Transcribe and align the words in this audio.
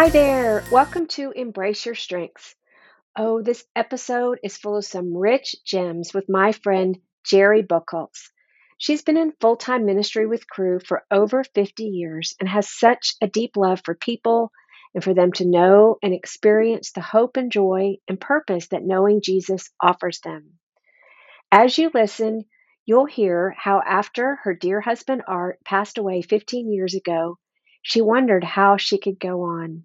Hi 0.00 0.08
there. 0.08 0.64
Welcome 0.72 1.08
to 1.08 1.30
Embrace 1.32 1.84
Your 1.84 1.94
Strengths. 1.94 2.54
Oh, 3.14 3.42
this 3.42 3.62
episode 3.76 4.38
is 4.42 4.56
full 4.56 4.78
of 4.78 4.86
some 4.86 5.14
rich 5.14 5.54
gems 5.62 6.14
with 6.14 6.26
my 6.26 6.52
friend 6.52 6.98
Jerry 7.22 7.62
Buchholz. 7.62 8.30
She's 8.78 9.02
been 9.02 9.18
in 9.18 9.34
full 9.42 9.56
time 9.56 9.84
ministry 9.84 10.26
with 10.26 10.48
Cru 10.48 10.80
for 10.80 11.02
over 11.10 11.44
50 11.44 11.84
years 11.84 12.34
and 12.40 12.48
has 12.48 12.70
such 12.70 13.14
a 13.20 13.26
deep 13.26 13.58
love 13.58 13.82
for 13.84 13.94
people 13.94 14.52
and 14.94 15.04
for 15.04 15.12
them 15.12 15.32
to 15.32 15.44
know 15.44 15.98
and 16.02 16.14
experience 16.14 16.92
the 16.92 17.02
hope 17.02 17.36
and 17.36 17.52
joy 17.52 17.96
and 18.08 18.18
purpose 18.18 18.68
that 18.68 18.82
knowing 18.82 19.20
Jesus 19.22 19.68
offers 19.82 20.20
them. 20.20 20.54
As 21.52 21.76
you 21.76 21.90
listen, 21.92 22.46
you'll 22.86 23.04
hear 23.04 23.54
how 23.58 23.82
after 23.86 24.36
her 24.44 24.54
dear 24.54 24.80
husband 24.80 25.24
Art 25.28 25.58
passed 25.62 25.98
away 25.98 26.22
15 26.22 26.72
years 26.72 26.94
ago, 26.94 27.36
she 27.82 28.00
wondered 28.00 28.44
how 28.44 28.78
she 28.78 28.96
could 28.96 29.20
go 29.20 29.42
on. 29.42 29.84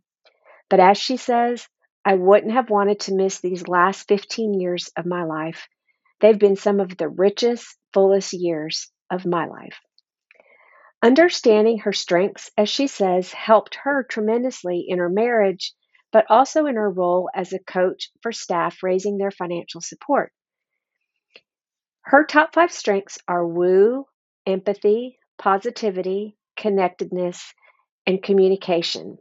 But 0.70 0.80
as 0.80 0.98
she 0.98 1.18
says, 1.18 1.68
I 2.04 2.16
wouldn't 2.16 2.54
have 2.54 2.70
wanted 2.70 3.00
to 3.02 3.16
miss 3.16 3.40
these 3.40 3.68
last 3.68 4.08
15 4.08 4.60
years 4.60 4.92
of 4.98 5.06
my 5.06 5.24
life. 5.24 5.68
They've 6.20 6.38
been 6.38 6.56
some 6.56 6.80
of 6.80 6.98
the 6.98 7.10
richest, 7.10 7.78
fullest 7.94 8.34
years 8.34 8.92
of 9.10 9.26
my 9.26 9.48
life. 9.48 9.80
Understanding 11.04 11.80
her 11.80 11.94
strengths, 11.94 12.50
as 12.58 12.70
she 12.70 12.88
says, 12.88 13.32
helped 13.32 13.76
her 13.84 14.04
tremendously 14.04 14.86
in 14.88 15.00
her 15.00 15.10
marriage, 15.10 15.74
but 16.12 16.26
also 16.30 16.66
in 16.66 16.76
her 16.76 16.90
role 16.90 17.30
as 17.36 17.54
a 17.54 17.60
coach 17.60 18.10
for 18.22 18.32
staff 18.32 18.82
raising 18.82 19.18
their 19.18 19.32
financial 19.32 19.82
support. 19.82 20.32
Her 22.02 22.24
top 22.24 22.54
five 22.54 22.72
strengths 22.72 23.18
are 23.28 23.46
woo, 23.46 24.06
empathy, 24.46 25.20
positivity, 25.38 26.38
connectedness, 26.56 27.54
and 28.08 28.24
communication. 28.24 29.18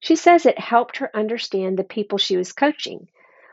She 0.00 0.16
says 0.16 0.44
it 0.44 0.58
helped 0.58 0.98
her 0.98 1.10
understand 1.14 1.78
the 1.78 1.84
people 1.84 2.18
she 2.18 2.36
was 2.36 2.52
coaching. 2.52 3.08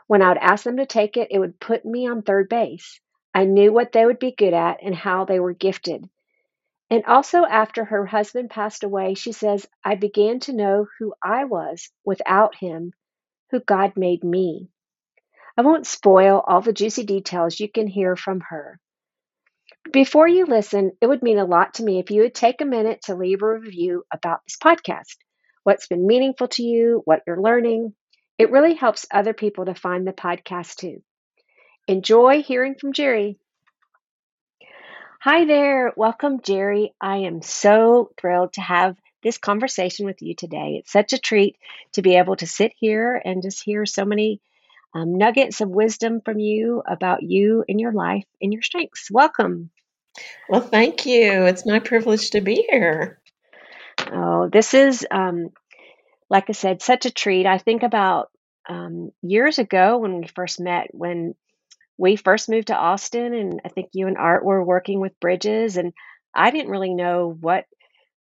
When 0.06 0.20
I 0.20 0.28
would 0.28 0.38
ask 0.38 0.64
them 0.64 0.76
to 0.76 0.86
take 0.86 1.16
it, 1.16 1.28
it 1.30 1.38
would 1.38 1.58
put 1.58 1.84
me 1.84 2.06
on 2.06 2.22
third 2.22 2.48
base. 2.48 3.00
I 3.34 3.44
knew 3.44 3.72
what 3.72 3.92
they 3.92 4.04
would 4.04 4.18
be 4.18 4.32
good 4.32 4.52
at 4.52 4.82
and 4.82 4.94
how 4.94 5.24
they 5.24 5.40
were 5.40 5.54
gifted. 5.54 6.08
And 6.90 7.04
also, 7.06 7.44
after 7.44 7.84
her 7.84 8.04
husband 8.04 8.50
passed 8.50 8.84
away, 8.84 9.14
she 9.14 9.32
says, 9.32 9.66
I 9.82 9.94
began 9.94 10.38
to 10.40 10.52
know 10.52 10.86
who 10.98 11.14
I 11.22 11.44
was 11.44 11.90
without 12.04 12.54
him, 12.54 12.92
who 13.50 13.60
God 13.60 13.96
made 13.96 14.22
me. 14.22 14.68
I 15.56 15.62
won't 15.62 15.86
spoil 15.86 16.44
all 16.46 16.60
the 16.60 16.72
juicy 16.72 17.04
details 17.04 17.58
you 17.58 17.68
can 17.68 17.86
hear 17.86 18.16
from 18.16 18.40
her. 18.40 18.78
Before 19.92 20.28
you 20.28 20.44
listen, 20.44 20.92
it 21.00 21.06
would 21.06 21.22
mean 21.22 21.38
a 21.38 21.44
lot 21.44 21.74
to 21.74 21.84
me 21.84 21.98
if 21.98 22.10
you 22.10 22.22
would 22.22 22.34
take 22.34 22.60
a 22.60 22.66
minute 22.66 23.02
to 23.02 23.14
leave 23.14 23.42
a 23.42 23.58
review 23.58 24.04
about 24.12 24.40
this 24.44 24.56
podcast 24.56 25.16
what's 25.64 25.88
been 25.88 26.06
meaningful 26.06 26.48
to 26.48 26.62
you, 26.62 27.02
what 27.04 27.22
you're 27.26 27.40
learning. 27.40 27.94
It 28.38 28.50
really 28.50 28.74
helps 28.74 29.06
other 29.10 29.32
people 29.34 29.64
to 29.66 29.74
find 29.74 30.06
the 30.06 30.12
podcast 30.12 30.76
too. 30.76 31.02
Enjoy 31.88 32.42
hearing 32.42 32.76
from 32.76 32.92
Jerry. 32.92 33.38
Hi 35.20 35.46
there. 35.46 35.92
Welcome, 35.96 36.40
Jerry. 36.42 36.94
I 37.00 37.18
am 37.18 37.42
so 37.42 38.10
thrilled 38.20 38.52
to 38.54 38.60
have 38.60 38.96
this 39.22 39.38
conversation 39.38 40.04
with 40.06 40.20
you 40.20 40.34
today. 40.34 40.76
It's 40.78 40.92
such 40.92 41.14
a 41.14 41.18
treat 41.18 41.56
to 41.92 42.02
be 42.02 42.16
able 42.16 42.36
to 42.36 42.46
sit 42.46 42.72
here 42.78 43.20
and 43.24 43.42
just 43.42 43.64
hear 43.64 43.86
so 43.86 44.04
many 44.04 44.40
um, 44.94 45.16
nuggets 45.16 45.60
of 45.62 45.70
wisdom 45.70 46.20
from 46.20 46.38
you 46.38 46.82
about 46.86 47.22
you 47.22 47.64
and 47.68 47.80
your 47.80 47.92
life 47.92 48.26
and 48.40 48.52
your 48.52 48.62
strengths. 48.62 49.10
Welcome. 49.10 49.70
Well, 50.48 50.60
thank 50.60 51.06
you. 51.06 51.44
It's 51.46 51.66
my 51.66 51.78
privilege 51.78 52.30
to 52.30 52.40
be 52.40 52.66
here. 52.70 53.18
Oh, 54.12 54.48
this 54.48 54.74
is, 54.74 55.06
um, 55.10 55.50
like 56.30 56.44
I 56.48 56.52
said, 56.52 56.82
such 56.82 57.06
a 57.06 57.10
treat. 57.10 57.46
I 57.46 57.58
think 57.58 57.82
about 57.82 58.30
um, 58.68 59.10
years 59.22 59.58
ago 59.58 59.98
when 59.98 60.20
we 60.20 60.26
first 60.28 60.60
met, 60.60 60.88
when 60.92 61.34
we 61.96 62.16
first 62.16 62.48
moved 62.48 62.68
to 62.68 62.76
Austin, 62.76 63.34
and 63.34 63.60
I 63.64 63.68
think 63.68 63.90
you 63.92 64.06
and 64.06 64.16
Art 64.16 64.44
were 64.44 64.64
working 64.64 65.00
with 65.00 65.18
Bridges, 65.20 65.76
and 65.76 65.92
I 66.34 66.50
didn't 66.50 66.70
really 66.70 66.94
know 66.94 67.36
what 67.40 67.66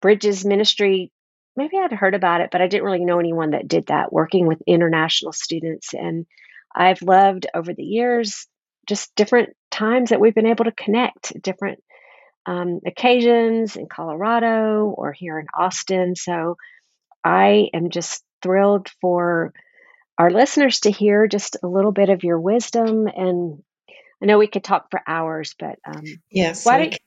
Bridges 0.01 0.45
ministry. 0.45 1.11
Maybe 1.55 1.77
I'd 1.77 1.91
heard 1.91 2.15
about 2.15 2.41
it, 2.41 2.49
but 2.51 2.61
I 2.61 2.67
didn't 2.67 2.85
really 2.85 3.05
know 3.05 3.19
anyone 3.19 3.51
that 3.51 3.67
did 3.67 3.87
that, 3.87 4.13
working 4.13 4.47
with 4.47 4.61
international 4.65 5.33
students. 5.33 5.93
And 5.93 6.25
I've 6.73 7.01
loved 7.01 7.47
over 7.53 7.73
the 7.73 7.83
years 7.83 8.47
just 8.87 9.13
different 9.15 9.49
times 9.69 10.09
that 10.09 10.19
we've 10.19 10.35
been 10.35 10.47
able 10.47 10.65
to 10.65 10.71
connect, 10.71 11.39
different 11.41 11.83
um, 12.49 12.79
occasions 12.83 13.75
in 13.75 13.85
Colorado 13.85 14.85
or 14.85 15.13
here 15.13 15.37
in 15.37 15.45
Austin. 15.55 16.15
So 16.15 16.57
I 17.23 17.69
am 17.75 17.91
just 17.91 18.23
thrilled 18.41 18.89
for 19.01 19.53
our 20.17 20.31
listeners 20.31 20.79
to 20.81 20.91
hear 20.91 21.27
just 21.27 21.57
a 21.61 21.67
little 21.67 21.91
bit 21.91 22.09
of 22.09 22.23
your 22.23 22.39
wisdom. 22.39 23.07
And 23.07 23.61
I 24.21 24.25
know 24.25 24.39
we 24.39 24.47
could 24.47 24.63
talk 24.63 24.87
for 24.89 24.99
hours, 25.05 25.53
but 25.59 25.77
um, 25.85 26.03
yes, 26.31 26.65
why 26.65 26.79
don't 26.79 26.99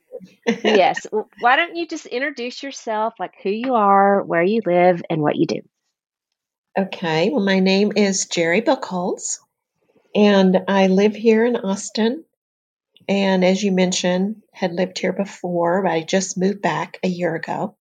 yes, 0.62 1.06
why 1.40 1.56
don't 1.56 1.74
you 1.74 1.88
just 1.88 2.06
introduce 2.06 2.62
yourself, 2.62 3.14
like 3.18 3.34
who 3.42 3.50
you 3.50 3.74
are, 3.74 4.22
where 4.22 4.44
you 4.44 4.60
live, 4.64 5.02
and 5.10 5.20
what 5.20 5.34
you 5.34 5.46
do? 5.46 5.60
Okay. 6.78 7.30
Well, 7.30 7.44
my 7.44 7.58
name 7.58 7.92
is 7.96 8.26
Jerry 8.26 8.62
Buchholz, 8.62 9.40
and 10.14 10.56
I 10.68 10.86
live 10.86 11.16
here 11.16 11.44
in 11.44 11.56
Austin. 11.56 12.24
And 13.08 13.44
as 13.44 13.62
you 13.62 13.72
mentioned, 13.72 14.42
had 14.52 14.72
lived 14.72 14.98
here 14.98 15.12
before, 15.12 15.82
but 15.82 15.92
I 15.92 16.02
just 16.02 16.38
moved 16.38 16.62
back 16.62 16.98
a 17.02 17.08
year 17.08 17.34
ago. 17.34 17.76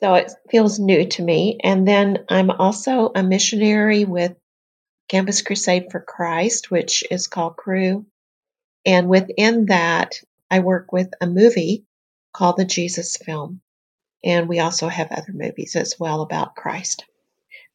So 0.00 0.14
it 0.14 0.32
feels 0.50 0.78
new 0.78 1.06
to 1.06 1.22
me. 1.22 1.58
And 1.62 1.86
then 1.86 2.24
I'm 2.28 2.50
also 2.50 3.10
a 3.14 3.22
missionary 3.22 4.04
with 4.04 4.34
Campus 5.08 5.42
Crusade 5.42 5.90
for 5.90 6.00
Christ, 6.00 6.70
which 6.70 7.04
is 7.10 7.26
called 7.26 7.56
Cru. 7.56 8.06
And 8.86 9.08
within 9.08 9.66
that, 9.66 10.14
I 10.50 10.60
work 10.60 10.92
with 10.92 11.12
a 11.20 11.26
movie 11.26 11.84
called 12.32 12.56
the 12.56 12.64
Jesus 12.64 13.16
Film. 13.16 13.60
And 14.24 14.48
we 14.48 14.60
also 14.60 14.88
have 14.88 15.12
other 15.12 15.32
movies 15.32 15.76
as 15.76 15.96
well 15.98 16.22
about 16.22 16.54
Christ. 16.54 17.04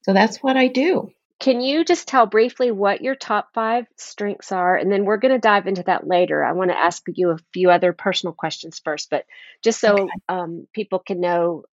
So 0.03 0.13
that's 0.13 0.37
what 0.37 0.57
I 0.57 0.67
do. 0.67 1.11
Can 1.39 1.59
you 1.59 1.83
just 1.83 2.07
tell 2.07 2.25
briefly 2.25 2.71
what 2.71 3.01
your 3.01 3.15
top 3.15 3.49
five 3.53 3.85
strengths 3.97 4.51
are? 4.51 4.75
And 4.75 4.91
then 4.91 5.03
we're 5.03 5.17
going 5.17 5.33
to 5.33 5.39
dive 5.39 5.67
into 5.67 5.83
that 5.83 6.07
later. 6.07 6.43
I 6.43 6.53
want 6.53 6.71
to 6.71 6.77
ask 6.77 7.03
you 7.13 7.31
a 7.31 7.37
few 7.53 7.69
other 7.69 7.91
personal 7.93 8.33
questions 8.33 8.79
first, 8.83 9.09
but 9.09 9.25
just 9.61 9.79
so 9.79 9.93
okay. 9.93 10.11
um, 10.29 10.67
people 10.73 10.99
can 10.99 11.19
know 11.19 11.65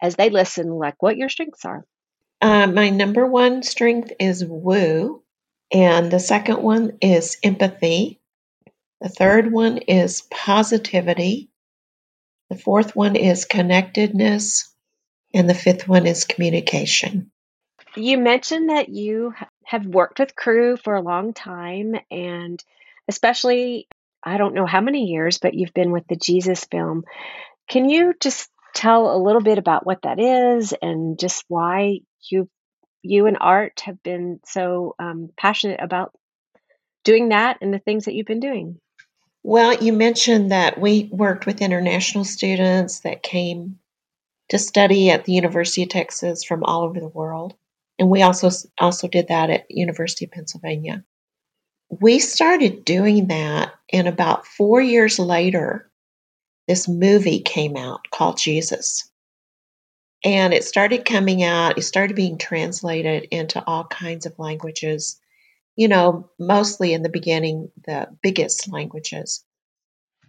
as 0.00 0.16
they 0.16 0.30
listen, 0.30 0.70
like 0.70 1.02
what 1.02 1.18
your 1.18 1.28
strengths 1.28 1.64
are. 1.64 1.84
Uh, 2.40 2.66
my 2.66 2.88
number 2.88 3.26
one 3.26 3.62
strength 3.62 4.12
is 4.18 4.42
woo, 4.42 5.22
and 5.70 6.10
the 6.10 6.18
second 6.18 6.62
one 6.62 6.96
is 7.02 7.36
empathy. 7.42 8.18
The 9.02 9.10
third 9.10 9.52
one 9.52 9.78
is 9.78 10.22
positivity. 10.30 11.50
The 12.48 12.56
fourth 12.56 12.96
one 12.96 13.16
is 13.16 13.44
connectedness. 13.44 14.74
And 15.32 15.48
the 15.48 15.54
fifth 15.54 15.86
one 15.86 16.06
is 16.06 16.24
communication. 16.24 17.30
You 17.96 18.18
mentioned 18.18 18.70
that 18.70 18.88
you 18.88 19.34
have 19.64 19.84
worked 19.84 20.20
with 20.20 20.36
Cru 20.36 20.76
for 20.76 20.94
a 20.94 21.02
long 21.02 21.32
time, 21.32 21.94
and 22.10 22.62
especially, 23.08 23.88
I 24.22 24.36
don't 24.36 24.54
know 24.54 24.66
how 24.66 24.80
many 24.80 25.06
years, 25.06 25.38
but 25.38 25.54
you've 25.54 25.74
been 25.74 25.90
with 25.90 26.06
the 26.06 26.16
Jesus 26.16 26.64
film. 26.70 27.04
Can 27.68 27.88
you 27.88 28.14
just 28.20 28.48
tell 28.74 29.14
a 29.14 29.22
little 29.22 29.40
bit 29.40 29.58
about 29.58 29.84
what 29.84 30.02
that 30.02 30.20
is 30.20 30.72
and 30.80 31.18
just 31.18 31.44
why 31.48 32.00
you 32.30 32.48
you 33.02 33.26
and 33.26 33.38
Art 33.40 33.80
have 33.84 34.02
been 34.02 34.40
so 34.44 34.94
um, 34.98 35.30
passionate 35.36 35.80
about 35.82 36.12
doing 37.02 37.30
that 37.30 37.58
and 37.60 37.72
the 37.72 37.78
things 37.78 38.04
that 38.04 38.14
you've 38.14 38.26
been 38.26 38.40
doing? 38.40 38.78
Well, 39.42 39.74
you 39.82 39.94
mentioned 39.94 40.52
that 40.52 40.78
we 40.78 41.08
worked 41.10 41.46
with 41.46 41.62
international 41.62 42.24
students 42.24 43.00
that 43.00 43.22
came 43.22 43.78
to 44.50 44.58
study 44.58 45.10
at 45.10 45.24
the 45.24 45.32
University 45.32 45.82
of 45.84 45.88
Texas 45.88 46.44
from 46.44 46.62
all 46.62 46.82
over 46.82 47.00
the 47.00 47.08
world 47.08 47.54
and 48.00 48.08
we 48.08 48.22
also 48.22 48.48
also 48.78 49.06
did 49.06 49.28
that 49.28 49.50
at 49.50 49.70
University 49.70 50.24
of 50.24 50.30
Pennsylvania. 50.30 51.04
We 51.90 52.18
started 52.18 52.84
doing 52.84 53.28
that, 53.28 53.74
and 53.92 54.08
about 54.08 54.46
four 54.46 54.80
years 54.80 55.18
later, 55.18 55.90
this 56.66 56.88
movie 56.88 57.40
came 57.40 57.76
out 57.76 58.00
called 58.10 58.38
Jesus. 58.38 59.10
And 60.24 60.54
it 60.54 60.64
started 60.64 61.04
coming 61.04 61.42
out, 61.42 61.76
it 61.76 61.82
started 61.82 62.16
being 62.16 62.38
translated 62.38 63.28
into 63.30 63.62
all 63.66 63.84
kinds 63.84 64.24
of 64.24 64.38
languages, 64.38 65.20
you 65.76 65.88
know, 65.88 66.30
mostly 66.38 66.94
in 66.94 67.02
the 67.02 67.08
beginning, 67.10 67.70
the 67.86 68.08
biggest 68.22 68.70
languages. 68.72 69.44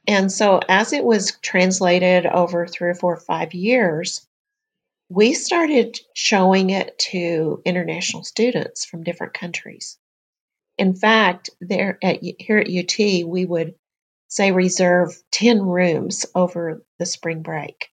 And 0.07 0.29
so 0.31 0.59
as 0.67 0.91
it 0.91 1.05
was 1.05 1.37
translated 1.41 2.25
over 2.25 2.67
three 2.67 2.89
or 2.89 2.95
four 2.95 3.13
or 3.13 3.19
five 3.19 3.53
years, 3.53 4.27
we 5.11 5.33
started 5.33 5.99
showing 6.13 6.69
it 6.69 6.97
to 6.97 7.61
international 7.65 8.23
students 8.23 8.85
from 8.85 9.03
different 9.03 9.33
countries. 9.33 9.97
In 10.77 10.95
fact, 10.95 11.49
there 11.59 11.99
at 12.01 12.19
here 12.21 12.59
at 12.59 12.69
UT, 12.69 13.27
we 13.27 13.43
would 13.45 13.75
say 14.29 14.53
reserve 14.53 15.21
10 15.31 15.63
rooms 15.63 16.25
over 16.33 16.85
the 16.97 17.05
spring 17.05 17.41
break. 17.41 17.89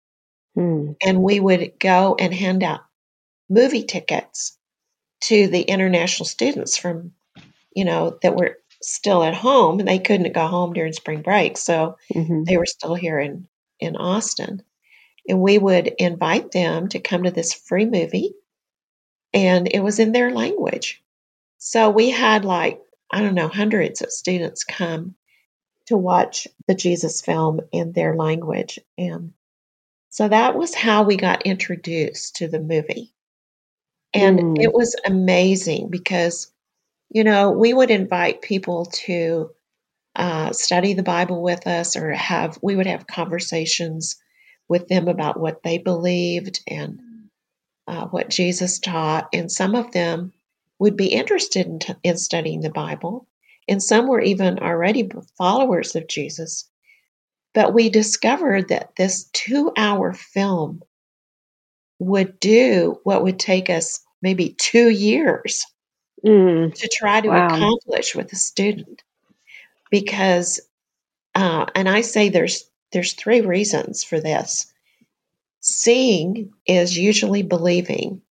Hmm. 0.54 0.92
And 1.02 1.22
we 1.22 1.40
would 1.40 1.78
go 1.78 2.16
and 2.18 2.34
hand 2.34 2.62
out 2.62 2.80
movie 3.48 3.84
tickets 3.84 4.58
to 5.22 5.48
the 5.48 5.62
international 5.62 6.26
students 6.26 6.76
from, 6.76 7.12
you 7.74 7.86
know, 7.86 8.18
that 8.20 8.36
were 8.36 8.58
still 8.82 9.22
at 9.24 9.34
home. 9.34 9.78
They 9.78 9.98
couldn't 10.00 10.34
go 10.34 10.46
home 10.46 10.74
during 10.74 10.92
spring 10.92 11.22
break. 11.22 11.56
So 11.56 11.96
Mhm. 12.12 12.44
they 12.44 12.58
were 12.58 12.66
still 12.66 12.94
here 12.94 13.18
in, 13.18 13.48
in 13.80 13.96
Austin. 13.96 14.62
And 15.28 15.40
we 15.40 15.58
would 15.58 15.88
invite 15.98 16.52
them 16.52 16.88
to 16.88 17.00
come 17.00 17.24
to 17.24 17.30
this 17.30 17.52
free 17.52 17.84
movie, 17.86 18.34
and 19.32 19.68
it 19.72 19.80
was 19.80 19.98
in 19.98 20.12
their 20.12 20.30
language. 20.30 21.02
So 21.58 21.90
we 21.90 22.10
had 22.10 22.44
like, 22.44 22.80
I 23.10 23.22
don't 23.22 23.34
know, 23.34 23.48
hundreds 23.48 24.02
of 24.02 24.12
students 24.12 24.64
come 24.64 25.14
to 25.86 25.96
watch 25.96 26.48
the 26.66 26.74
Jesus 26.74 27.20
film 27.20 27.60
in 27.72 27.92
their 27.92 28.14
language. 28.16 28.78
And 28.98 29.32
so 30.10 30.28
that 30.28 30.56
was 30.56 30.74
how 30.74 31.02
we 31.02 31.16
got 31.16 31.42
introduced 31.42 32.36
to 32.36 32.48
the 32.48 32.60
movie. 32.60 33.12
And 34.14 34.38
Mm. 34.38 34.62
it 34.62 34.72
was 34.72 34.96
amazing 35.04 35.90
because, 35.90 36.52
you 37.10 37.24
know, 37.24 37.50
we 37.50 37.74
would 37.74 37.90
invite 37.90 38.42
people 38.42 38.86
to 39.06 39.50
uh, 40.14 40.52
study 40.52 40.94
the 40.94 41.02
Bible 41.02 41.42
with 41.42 41.66
us 41.66 41.96
or 41.96 42.12
have, 42.12 42.58
we 42.62 42.76
would 42.76 42.86
have 42.86 43.06
conversations 43.06 44.16
with 44.68 44.88
them 44.88 45.08
about 45.08 45.38
what 45.38 45.62
they 45.62 45.78
believed 45.78 46.60
and 46.66 47.00
uh, 47.86 48.06
what 48.06 48.30
Jesus 48.30 48.78
taught. 48.78 49.28
And 49.32 49.50
some 49.50 49.74
of 49.74 49.92
them 49.92 50.32
would 50.78 50.96
be 50.96 51.06
interested 51.08 51.66
in, 51.66 51.78
t- 51.78 51.94
in 52.02 52.16
studying 52.18 52.60
the 52.60 52.70
Bible. 52.70 53.26
And 53.68 53.82
some 53.82 54.08
were 54.08 54.20
even 54.20 54.58
already 54.58 55.08
followers 55.38 55.96
of 55.96 56.08
Jesus. 56.08 56.68
But 57.54 57.74
we 57.74 57.88
discovered 57.88 58.68
that 58.68 58.94
this 58.96 59.24
two 59.32 59.72
hour 59.76 60.12
film 60.12 60.82
would 61.98 62.38
do 62.40 63.00
what 63.04 63.22
would 63.22 63.38
take 63.38 63.70
us 63.70 64.00
maybe 64.22 64.50
two 64.58 64.88
years 64.90 65.64
Mm. 66.24 66.74
to 66.74 66.88
try 66.88 67.20
to 67.20 67.28
Wow. 67.28 67.46
accomplish 67.46 68.14
with 68.14 68.32
a 68.32 68.36
student 68.36 69.02
because 69.90 70.60
uh, 71.34 71.66
and 71.74 71.88
i 71.88 72.00
say 72.00 72.28
there's 72.28 72.68
there's 72.92 73.12
three 73.14 73.40
reasons 73.40 74.04
for 74.04 74.20
this 74.20 74.72
seeing 75.60 76.52
is 76.66 76.96
usually 76.96 77.42
believing 77.42 78.22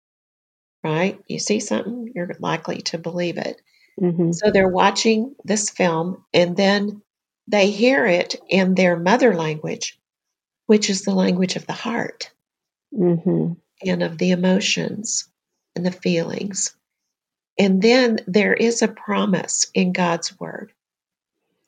right 0.84 1.20
you 1.28 1.40
see 1.40 1.60
something 1.60 2.12
you're 2.16 2.36
likely 2.40 2.82
to 2.82 2.98
believe 2.98 3.38
it 3.38 3.62
Mhm. 4.00 4.34
so 4.34 4.52
they're 4.52 4.68
watching 4.70 5.36
this 5.44 5.70
film 5.70 6.26
and 6.34 6.56
then 6.58 7.02
they 7.48 7.70
hear 7.72 8.06
it 8.06 8.36
in 8.50 8.76
their 8.76 8.98
mother 8.98 9.36
language 9.36 10.00
which 10.68 10.90
is 10.90 11.04
the 11.04 11.14
language 11.14 11.56
of 11.56 11.68
the 11.68 11.74
heart 11.74 12.32
Mhm. 12.94 13.58
and 13.86 14.04
of 14.04 14.18
the 14.18 14.32
emotions 14.32 15.28
and 15.76 15.86
the 15.86 15.92
feelings. 15.92 16.76
And 17.58 17.82
then 17.82 18.20
there 18.28 18.54
is 18.54 18.82
a 18.82 18.88
promise 18.88 19.68
in 19.74 19.92
God's 19.92 20.40
word 20.40 20.72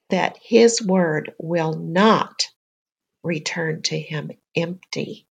that 0.10 0.38
his 0.42 0.82
word 0.82 1.34
will 1.38 1.74
not 1.74 2.48
return 3.28 3.84
to 3.84 4.00
him 4.00 4.32
empty, 4.56 5.28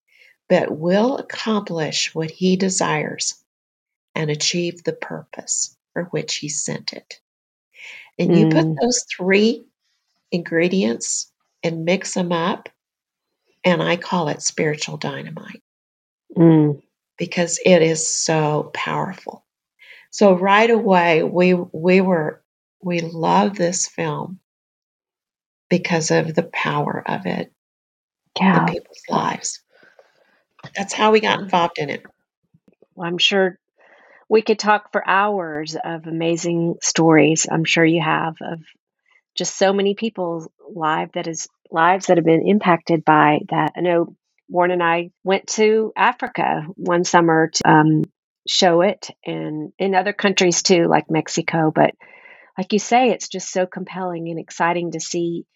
but 0.48 0.70
will 0.70 1.18
accomplish 1.18 2.14
what 2.14 2.30
he 2.30 2.56
desires 2.56 3.42
and 4.14 4.30
achieve 4.30 4.82
the 4.84 4.92
purpose 4.92 5.76
for 5.92 6.04
which 6.04 6.36
he 6.36 6.48
sent 6.48 6.92
it. 6.92 7.20
And 8.18 8.36
you 8.36 8.46
put 8.46 8.66
Mm. 8.66 8.76
those 8.80 9.04
three 9.16 9.66
ingredients 10.32 11.32
and 11.62 11.84
mix 11.84 12.14
them 12.14 12.32
up, 12.32 12.68
and 13.64 13.82
I 13.82 13.96
call 13.96 14.28
it 14.28 14.42
spiritual 14.42 14.96
dynamite 14.96 15.62
Mm. 16.36 16.82
because 17.18 17.60
it 17.64 17.82
is 17.82 18.06
so 18.06 18.70
powerful. 18.74 19.44
So 20.10 20.34
right 20.34 20.70
away 20.70 21.22
we 21.22 21.54
we 21.54 22.00
were 22.00 22.42
we 22.82 23.00
love 23.00 23.56
this 23.56 23.86
film 23.86 24.40
because 25.68 26.10
of 26.10 26.34
the 26.34 26.42
power 26.44 27.02
of 27.06 27.26
it 27.26 27.52
Yeah. 28.38 28.66
in 28.66 28.72
people's 28.72 29.02
lives. 29.08 29.62
That's 30.76 30.92
how 30.92 31.12
we 31.12 31.20
got 31.20 31.40
involved 31.40 31.78
in 31.78 31.90
it. 31.90 32.04
Well, 32.94 33.08
I'm 33.08 33.18
sure 33.18 33.58
we 34.28 34.42
could 34.42 34.58
talk 34.58 34.92
for 34.92 35.06
hours 35.06 35.76
of 35.82 36.06
amazing 36.06 36.76
stories. 36.82 37.46
I'm 37.50 37.64
sure 37.64 37.84
you 37.84 38.02
have 38.02 38.36
of 38.40 38.60
just 39.34 39.56
so 39.56 39.72
many 39.72 39.94
people's 39.94 40.48
life 40.72 41.10
that 41.14 41.26
is 41.26 41.48
lives 41.70 42.06
that 42.06 42.18
have 42.18 42.26
been 42.26 42.46
impacted 42.46 43.04
by 43.04 43.40
that. 43.50 43.72
I 43.76 43.80
know 43.80 44.14
Warren 44.48 44.70
and 44.72 44.82
I 44.82 45.10
went 45.24 45.46
to 45.48 45.92
Africa 45.96 46.64
one 46.74 47.04
summer 47.04 47.48
to 47.48 47.70
um, 47.70 48.04
show 48.46 48.82
it, 48.82 49.10
and 49.24 49.72
in 49.78 49.94
other 49.94 50.12
countries 50.12 50.62
too, 50.62 50.86
like 50.88 51.10
Mexico. 51.10 51.72
But 51.74 51.94
like 52.58 52.72
you 52.72 52.78
say, 52.78 53.10
it's 53.10 53.28
just 53.28 53.50
so 53.50 53.66
compelling 53.66 54.28
and 54.28 54.38
exciting 54.38 54.92
to 54.92 55.00
see 55.00 55.46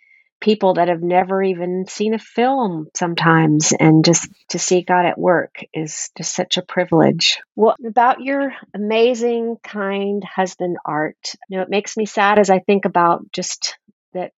people 0.45 0.75
that 0.75 0.89
have 0.89 1.03
never 1.03 1.43
even 1.43 1.87
seen 1.89 2.13
a 2.13 2.19
film 2.19 2.87
sometimes 2.95 3.73
and 3.81 4.05
just 4.05 4.29
to 4.51 4.59
see 4.59 4.83
God 4.83 5.07
at 5.07 5.19
work 5.19 5.65
is 5.73 6.11
just 6.19 6.37
such 6.37 6.59
a 6.59 6.63
privilege. 6.63 7.39
Well, 7.57 7.75
about 7.85 8.21
your 8.21 8.53
amazing, 8.75 9.57
kind 9.65 10.23
husband, 10.23 10.77
Art, 10.85 11.17
you 11.49 11.57
know, 11.57 11.63
it 11.63 11.71
makes 11.71 11.97
me 11.97 12.05
sad 12.05 12.39
as 12.39 12.51
I 12.51 12.59
think 12.59 12.85
about 12.85 13.33
just 13.33 13.79
that 14.13 14.33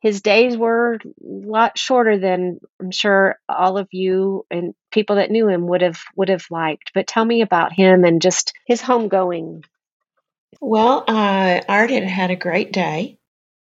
his 0.00 0.20
days 0.20 0.58
were 0.58 0.96
a 0.96 0.98
lot 1.24 1.78
shorter 1.78 2.18
than 2.18 2.60
I'm 2.78 2.90
sure 2.90 3.38
all 3.48 3.78
of 3.78 3.88
you 3.92 4.44
and 4.50 4.74
people 4.92 5.16
that 5.16 5.30
knew 5.30 5.48
him 5.48 5.66
would 5.68 5.80
have 5.80 6.00
would 6.16 6.28
have 6.28 6.44
liked. 6.50 6.90
But 6.92 7.06
tell 7.06 7.24
me 7.24 7.40
about 7.40 7.72
him 7.72 8.04
and 8.04 8.20
just 8.20 8.52
his 8.66 8.82
homegoing. 8.82 9.64
Well, 10.60 11.02
uh, 11.08 11.62
Art 11.66 11.88
had 11.88 12.04
had 12.04 12.30
a 12.30 12.36
great 12.36 12.72
day. 12.74 13.16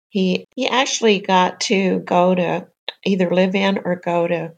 He 0.10 0.46
he 0.56 0.68
actually 0.68 1.20
got 1.20 1.62
to 1.62 2.00
go 2.00 2.34
to 2.36 2.68
either 3.06 3.30
live 3.30 3.56
in 3.56 3.80
or 3.84 3.96
go 3.96 4.28
to 4.28 4.54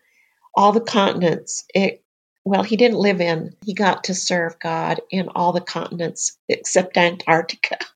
all 0.56 0.72
the 0.72 0.82
continents. 0.82 1.66
It 1.74 2.04
well, 2.46 2.64
he 2.64 2.78
didn't 2.78 2.98
live 2.98 3.22
in. 3.22 3.56
He 3.66 3.74
got 3.74 4.06
to 4.06 4.16
serve 4.16 4.60
God 4.60 5.02
in 5.12 5.30
all 5.30 5.52
the 5.52 5.62
continents 5.62 6.38
except 6.48 6.98
Antarctica. 6.98 7.78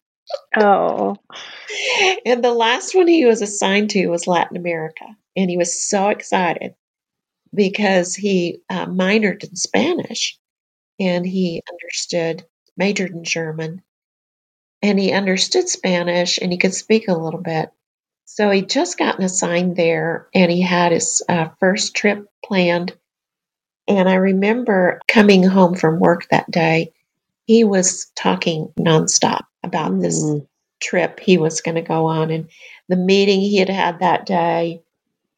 Oh, 0.58 1.16
and 2.26 2.44
the 2.44 2.54
last 2.54 2.96
one 2.96 3.08
he 3.08 3.26
was 3.26 3.42
assigned 3.42 3.92
to 3.92 4.08
was 4.08 4.26
Latin 4.26 4.58
America. 4.58 5.06
And 5.36 5.50
he 5.50 5.58
was 5.58 5.88
so 5.88 6.10
excited 6.10 6.74
because 7.54 8.16
he 8.16 8.62
uh, 8.70 8.86
minored 8.86 9.44
in 9.44 9.56
Spanish 9.56 10.40
and 11.00 11.26
he 11.26 11.62
understood, 11.70 12.46
majored 12.78 13.12
in 13.12 13.24
German, 13.24 13.84
and 14.84 15.00
he 15.00 15.14
understood 15.14 15.70
Spanish 15.70 16.38
and 16.38 16.52
he 16.52 16.58
could 16.58 16.74
speak 16.74 17.08
a 17.08 17.18
little 17.18 17.42
bit. 17.42 17.72
So 18.26 18.50
he'd 18.50 18.70
just 18.70 18.98
gotten 18.98 19.24
assigned 19.24 19.78
there 19.78 20.28
and 20.36 20.52
he 20.52 20.62
had 20.62 20.92
his 20.92 21.24
uh, 21.28 21.50
first 21.60 21.96
trip 21.96 22.28
planned. 22.44 22.94
And 23.88 24.10
I 24.10 24.16
remember 24.16 25.00
coming 25.08 25.44
home 25.44 25.76
from 25.76 26.00
work 26.00 26.28
that 26.30 26.52
day, 26.52 26.92
he 27.46 27.64
was 27.64 28.12
talking 28.16 28.74
nonstop 28.78 29.46
about 29.64 30.00
this 30.00 30.24
Mm. 30.24 30.48
trip 30.82 31.22
he 31.22 31.38
was 31.38 31.62
going 31.62 31.76
to 31.76 31.82
go 31.82 32.08
on 32.08 32.30
and 32.30 32.50
the 32.90 32.98
meeting 32.98 33.40
he 33.40 33.58
had 33.58 33.70
had 33.70 34.00
that 34.00 34.26
day. 34.26 34.82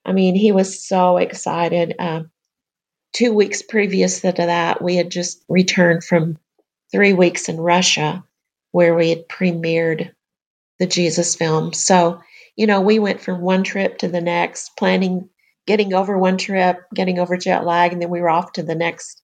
I 0.04 0.12
mean, 0.12 0.34
he 0.36 0.52
was 0.52 0.84
so 0.84 1.18
excited. 1.18 1.96
Um, 2.00 2.32
two 3.14 3.32
weeks 3.32 3.62
previous 3.62 4.22
to 4.22 4.32
that, 4.32 4.82
we 4.82 4.96
had 4.96 5.12
just 5.12 5.44
returned 5.48 6.04
from 6.04 6.40
three 6.92 7.14
weeks 7.14 7.48
in 7.48 7.58
Russia 7.58 8.24
where 8.76 8.94
we 8.94 9.08
had 9.08 9.26
premiered 9.30 10.12
the 10.80 10.86
Jesus 10.86 11.34
film. 11.34 11.72
So, 11.72 12.20
you 12.58 12.68
know, 12.68 12.82
we 12.82 13.00
went 13.00 13.22
from 13.22 13.40
one 13.40 13.64
trip 13.64 14.00
to 14.00 14.10
the 14.10 14.20
next, 14.20 14.76
planning, 14.78 15.30
getting 15.66 15.94
over 15.94 16.18
one 16.18 16.38
trip, 16.38 16.80
getting 16.94 17.18
over 17.18 17.38
jet 17.38 17.64
lag, 17.64 17.94
and 17.94 18.02
then 18.02 18.10
we 18.10 18.20
were 18.20 18.30
off 18.30 18.52
to 18.52 18.64
the 18.64 18.76
next 18.76 19.22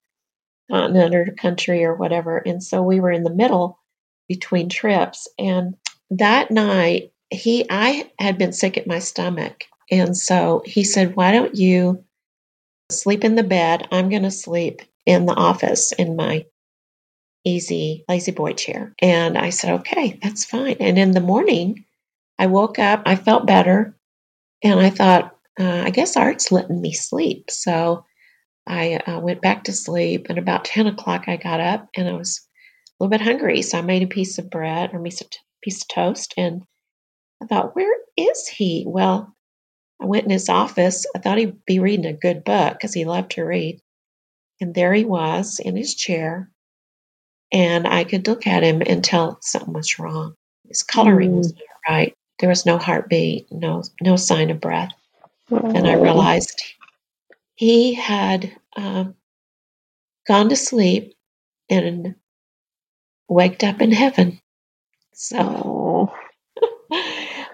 continent 0.72 1.14
or 1.14 1.36
country 1.38 1.84
or 1.84 1.94
whatever. 1.94 2.38
And 2.38 2.64
so 2.64 2.82
we 2.82 3.02
were 3.02 3.12
in 3.12 3.26
the 3.26 3.36
middle 3.36 3.78
between 4.30 4.70
trips. 4.70 5.28
And 5.38 5.76
that 6.12 6.50
night, 6.50 7.12
he, 7.30 7.66
I 7.70 8.10
had 8.18 8.38
been 8.38 8.54
sick 8.54 8.78
at 8.78 8.88
my 8.88 9.00
stomach. 9.00 9.66
And 9.92 10.16
so 10.16 10.64
he 10.66 10.86
said, 10.86 11.18
Why 11.18 11.34
don't 11.34 11.56
you 11.56 12.06
sleep 12.90 13.26
in 13.26 13.36
the 13.36 13.44
bed? 13.44 13.86
I'm 13.92 14.08
going 14.08 14.24
to 14.24 14.32
sleep 14.32 14.82
in 15.06 15.26
the 15.26 15.36
office 15.36 15.92
in 15.92 16.16
my 16.16 16.46
easy 17.44 18.06
La-Z-Boy 18.08 18.54
chair. 18.54 18.94
And 19.02 19.38
I 19.38 19.50
said, 19.50 19.80
okay, 19.80 20.20
that's 20.22 20.46
fine. 20.46 20.78
And 20.80 20.98
in 20.98 21.12
the 21.12 21.22
morning, 21.22 21.86
I 22.38 22.48
woke 22.48 22.80
up, 22.80 23.04
I 23.06 23.16
felt 23.16 23.48
better, 23.48 23.96
and 24.64 24.80
I 24.80 24.90
thought, 24.90 25.36
uh, 25.60 25.84
I 25.86 25.90
guess 25.90 26.18
Art's 26.18 26.52
letting 26.52 26.82
me 26.82 26.94
sleep. 26.94 27.52
So 27.52 28.06
I 28.68 28.96
uh, 28.96 29.20
went 29.20 29.42
back 29.42 29.66
to 29.66 29.74
sleep, 29.74 30.28
and 30.30 30.38
about 30.38 30.66
10 30.66 30.88
o'clock, 30.88 31.26
I 31.28 31.38
got 31.38 31.60
up 31.60 31.90
and 31.96 32.08
I 32.08 32.14
was 32.14 32.42
a 33.00 33.04
little 33.04 33.12
bit 33.12 33.22
hungry. 33.22 33.62
So 33.62 33.78
I 33.78 33.82
made 33.82 34.04
a 34.04 34.08
piece 34.08 34.38
of 34.38 34.50
bread 34.50 34.94
or 34.94 35.00
a 35.00 35.04
piece 35.04 35.22
of, 35.22 35.28
piece 35.64 35.82
of 35.82 35.88
toast, 35.88 36.34
and 36.38 36.64
I 37.42 37.48
thought, 37.48 37.76
where 37.76 37.96
is 38.18 38.48
he? 38.48 38.86
Well, 38.88 39.36
I 40.02 40.06
went 40.06 40.26
in 40.26 40.32
his 40.32 40.50
office. 40.50 41.06
I 41.16 41.20
thought 41.20 41.38
he'd 41.38 41.66
be 41.66 41.80
reading 41.80 42.06
a 42.06 42.14
good 42.14 42.44
book 42.44 42.74
because 42.74 42.94
he 42.94 43.06
loved 43.06 43.32
to 43.32 43.44
read. 43.44 43.82
And 44.60 44.74
there 44.74 44.94
he 44.94 45.06
was 45.06 45.60
in 45.60 45.76
his 45.76 45.96
chair. 45.96 46.50
And 47.52 47.88
I 47.88 48.04
could 48.04 48.28
look 48.28 48.48
at 48.48 48.64
him 48.64 48.82
and 48.86 49.04
tell 49.04 49.38
something 49.42 49.74
was 49.74 50.00
wrong. 50.00 50.36
His 50.68 50.84
coloring 50.84 51.32
mm. 51.32 51.38
was 51.38 51.54
not 51.54 51.64
right. 51.90 52.16
There 52.40 52.50
was 52.50 52.66
no 52.66 52.78
heartbeat, 52.78 53.52
no 53.52 53.84
no 54.02 54.16
sign 54.16 54.50
of 54.50 54.62
breath. 54.62 54.92
Oh. 55.52 55.58
And 55.58 55.86
I 55.86 55.94
realized 55.94 56.64
he 57.56 57.94
had 57.94 58.56
um, 58.76 59.16
gone 60.28 60.50
to 60.50 60.56
sleep 60.56 61.14
and 61.70 62.16
waked 63.28 63.64
up 63.64 63.82
in 63.82 63.92
heaven. 63.92 64.40
So, 65.14 66.12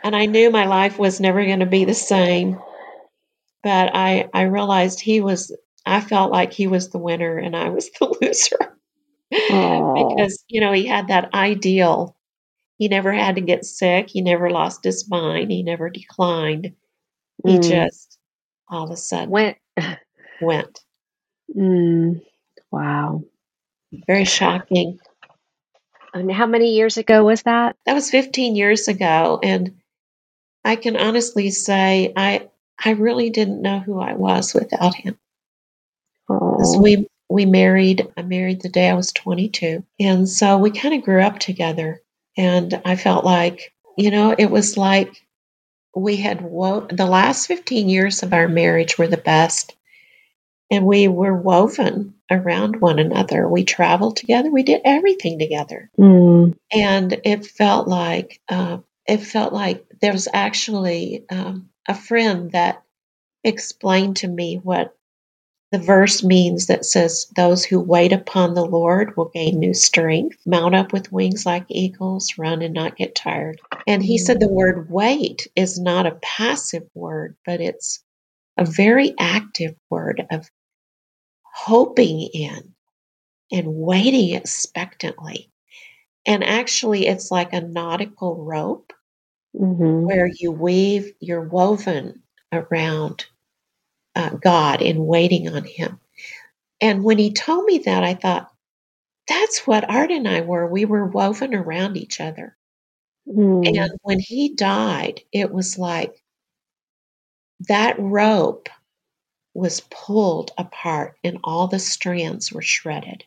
and 0.03 0.15
I 0.15 0.25
knew 0.25 0.49
my 0.49 0.65
life 0.65 0.97
was 0.97 1.19
never 1.19 1.43
going 1.43 1.59
to 1.59 1.65
be 1.65 1.85
the 1.85 1.93
same. 1.93 2.59
But 3.63 3.91
I, 3.93 4.29
I 4.33 4.43
realized 4.43 4.99
he 4.99 5.21
was, 5.21 5.55
I 5.85 6.01
felt 6.01 6.31
like 6.31 6.53
he 6.53 6.67
was 6.67 6.89
the 6.89 6.97
winner 6.99 7.37
and 7.37 7.55
I 7.55 7.69
was 7.69 7.89
the 7.99 8.15
loser. 8.21 8.76
because, 9.31 10.43
you 10.47 10.61
know, 10.61 10.71
he 10.71 10.85
had 10.85 11.09
that 11.09 11.33
ideal. 11.33 12.15
He 12.77 12.87
never 12.87 13.11
had 13.11 13.35
to 13.35 13.41
get 13.41 13.65
sick. 13.65 14.09
He 14.09 14.21
never 14.21 14.49
lost 14.49 14.83
his 14.83 15.09
mind. 15.09 15.51
He 15.51 15.63
never 15.63 15.89
declined. 15.89 16.73
He 17.45 17.57
mm. 17.57 17.67
just 17.67 18.17
all 18.69 18.85
of 18.85 18.91
a 18.91 18.97
sudden 18.97 19.29
went. 19.29 19.57
went. 20.41 20.79
Mm. 21.55 22.21
Wow. 22.71 23.23
Very 24.05 24.25
shocking. 24.25 24.99
And 26.13 26.31
how 26.31 26.45
many 26.45 26.75
years 26.75 26.97
ago 26.97 27.23
was 27.23 27.43
that? 27.43 27.75
That 27.85 27.93
was 27.93 28.09
15 28.09 28.55
years 28.55 28.87
ago. 28.87 29.39
And 29.41 29.75
I 30.63 30.75
can 30.75 30.97
honestly 30.97 31.49
say 31.51 32.13
I 32.15 32.49
I 32.83 32.91
really 32.91 33.29
didn't 33.29 33.61
know 33.61 33.79
who 33.79 33.99
I 33.99 34.13
was 34.13 34.53
without 34.53 34.95
him. 34.95 35.17
Oh. 36.29 36.81
We 36.81 37.07
we 37.29 37.45
married. 37.45 38.07
I 38.15 38.21
married 38.21 38.61
the 38.61 38.69
day 38.69 38.89
I 38.89 38.93
was 38.93 39.11
22, 39.11 39.83
and 39.99 40.27
so 40.27 40.57
we 40.57 40.71
kind 40.71 40.95
of 40.95 41.03
grew 41.03 41.21
up 41.21 41.39
together. 41.39 42.01
And 42.37 42.81
I 42.85 42.95
felt 42.95 43.25
like, 43.25 43.73
you 43.97 44.11
know, 44.11 44.33
it 44.37 44.49
was 44.49 44.77
like 44.77 45.23
we 45.95 46.17
had 46.17 46.41
wo- 46.41 46.87
the 46.89 47.05
last 47.05 47.47
15 47.47 47.89
years 47.89 48.21
of 48.21 48.33
our 48.33 48.47
marriage 48.47 48.97
were 48.97 49.07
the 49.07 49.17
best, 49.17 49.75
and 50.71 50.85
we 50.85 51.07
were 51.07 51.35
woven 51.35 52.13
around 52.29 52.79
one 52.79 52.99
another. 52.99 53.47
We 53.47 53.63
traveled 53.63 54.17
together. 54.17 54.51
We 54.51 54.63
did 54.63 54.81
everything 54.85 55.39
together, 55.39 55.89
mm. 55.97 56.55
and 56.71 57.21
it 57.23 57.45
felt 57.45 57.87
like 57.87 58.39
uh, 58.47 58.79
it 59.07 59.17
felt 59.17 59.53
like 59.53 59.85
there 60.01 60.13
was 60.13 60.27
actually 60.31 61.25
um, 61.29 61.69
a 61.87 61.95
friend 61.95 62.51
that 62.51 62.83
explained 63.43 64.17
to 64.17 64.27
me 64.27 64.57
what 64.57 64.95
the 65.71 65.79
verse 65.79 66.23
means 66.23 66.67
that 66.67 66.85
says, 66.85 67.27
Those 67.35 67.65
who 67.65 67.79
wait 67.79 68.13
upon 68.13 68.53
the 68.53 68.65
Lord 68.65 69.17
will 69.17 69.29
gain 69.29 69.59
new 69.59 69.73
strength, 69.73 70.37
mount 70.45 70.75
up 70.75 70.93
with 70.93 71.11
wings 71.11 71.45
like 71.45 71.65
eagles, 71.67 72.37
run 72.37 72.61
and 72.61 72.73
not 72.73 72.95
get 72.95 73.15
tired. 73.15 73.59
And 73.85 74.01
he 74.01 74.17
said 74.17 74.39
the 74.39 74.47
word 74.47 74.89
wait 74.89 75.47
is 75.55 75.79
not 75.79 76.05
a 76.05 76.19
passive 76.21 76.87
word, 76.93 77.35
but 77.45 77.59
it's 77.59 78.01
a 78.57 78.63
very 78.63 79.13
active 79.19 79.75
word 79.89 80.25
of 80.31 80.49
hoping 81.43 82.29
in 82.33 82.73
and 83.51 83.67
waiting 83.67 84.35
expectantly. 84.35 85.51
And 86.25 86.43
actually, 86.43 87.07
it's 87.07 87.29
like 87.31 87.51
a 87.51 87.61
nautical 87.61 88.43
rope 88.43 88.93
mm-hmm. 89.55 90.05
where 90.05 90.29
you 90.33 90.51
weave, 90.51 91.13
you're 91.19 91.47
woven 91.47 92.23
around 92.51 93.25
uh, 94.17 94.31
God 94.31 94.81
in 94.81 95.05
waiting 95.05 95.47
on 95.47 95.63
Him. 95.63 95.99
And 96.81 97.03
when 97.03 97.17
he 97.17 97.31
told 97.31 97.65
me 97.65 97.79
that, 97.79 98.03
I 98.03 98.13
thought, 98.13 98.51
that's 99.27 99.67
what 99.67 99.89
Art 99.89 100.11
and 100.11 100.27
I 100.27 100.41
were. 100.41 100.67
We 100.67 100.85
were 100.85 101.05
woven 101.05 101.53
around 101.53 101.97
each 101.97 102.19
other. 102.19 102.55
Mm. 103.27 103.77
And 103.77 103.91
when 104.01 104.19
he 104.19 104.53
died, 104.55 105.21
it 105.31 105.51
was 105.51 105.77
like 105.77 106.23
that 107.67 107.95
rope 107.99 108.69
was 109.53 109.81
pulled 109.89 110.51
apart 110.57 111.17
and 111.23 111.39
all 111.43 111.67
the 111.67 111.79
strands 111.79 112.51
were 112.51 112.61
shredded. 112.61 113.25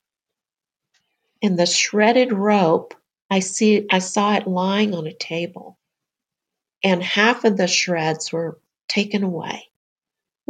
And 1.43 1.59
the 1.59 1.67
shredded 1.67 2.33
rope, 2.33 2.95
I 3.31 3.41
see 3.41 3.87
I 3.91 3.99
saw 3.99 4.37
it 4.37 4.47
lying 4.47 4.95
on 4.95 5.07
a 5.07 5.13
table. 5.13 5.79
And 6.83 7.03
half 7.03 7.45
of 7.45 7.57
the 7.57 7.67
shreds 7.67 8.33
were 8.33 8.59
taken 8.89 9.23
away. 9.23 9.70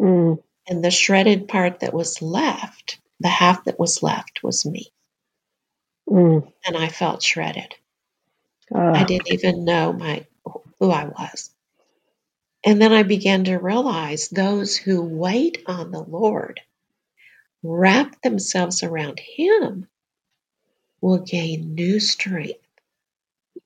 Mm. 0.00 0.42
And 0.66 0.85
the 0.85 0.90
shredded 0.90 1.49
part 1.49 1.80
that 1.80 1.92
was 1.92 2.23
left, 2.23 2.99
the 3.19 3.28
half 3.28 3.64
that 3.64 3.78
was 3.78 4.02
left, 4.02 4.42
was 4.42 4.64
me. 4.64 4.92
Mm. 6.09 6.50
And 6.66 6.76
I 6.76 6.88
felt 6.88 7.23
shredded. 7.23 7.75
Uh. 8.75 8.92
I 8.95 9.04
didn't 9.04 9.33
even 9.33 9.64
know 9.64 9.92
my 9.92 10.26
who 10.78 10.90
I 10.90 11.04
was. 11.04 11.50
And 12.64 12.80
then 12.80 12.92
I 12.92 13.02
began 13.02 13.45
to 13.45 13.57
realize 13.57 14.28
those 14.28 14.76
who 14.76 15.02
wait 15.02 15.62
on 15.66 15.90
the 15.90 16.02
Lord, 16.02 16.61
wrap 17.62 18.21
themselves 18.23 18.83
around 18.83 19.19
Him, 19.19 19.88
will 21.00 21.19
gain 21.19 21.75
new 21.75 22.00
strength 22.00 22.61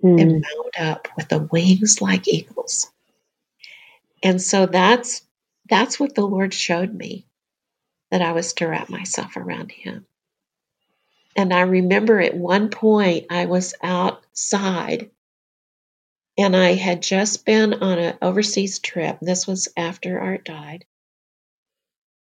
mm. 0.02 0.20
and 0.20 0.32
mount 0.32 0.80
up 0.80 1.08
with 1.16 1.28
the 1.28 1.40
wings 1.50 2.00
like 2.00 2.28
eagles. 2.28 2.90
And 4.22 4.40
so 4.40 4.66
that's 4.66 5.22
that's 5.68 5.98
what 5.98 6.14
the 6.14 6.26
Lord 6.26 6.52
showed 6.52 6.92
me 6.92 7.26
that 8.10 8.22
I 8.22 8.32
was 8.32 8.52
to 8.54 8.66
wrap 8.66 8.90
myself 8.90 9.36
around 9.36 9.72
Him. 9.72 10.06
And 11.36 11.52
I 11.52 11.62
remember 11.62 12.20
at 12.20 12.36
one 12.36 12.70
point 12.70 13.26
I 13.30 13.46
was 13.46 13.74
outside 13.82 15.10
and 16.36 16.56
I 16.56 16.74
had 16.74 17.02
just 17.02 17.44
been 17.44 17.74
on 17.74 17.98
an 17.98 18.18
overseas 18.20 18.78
trip. 18.78 19.18
This 19.20 19.46
was 19.46 19.68
after 19.76 20.20
Art 20.20 20.44
died. 20.44 20.84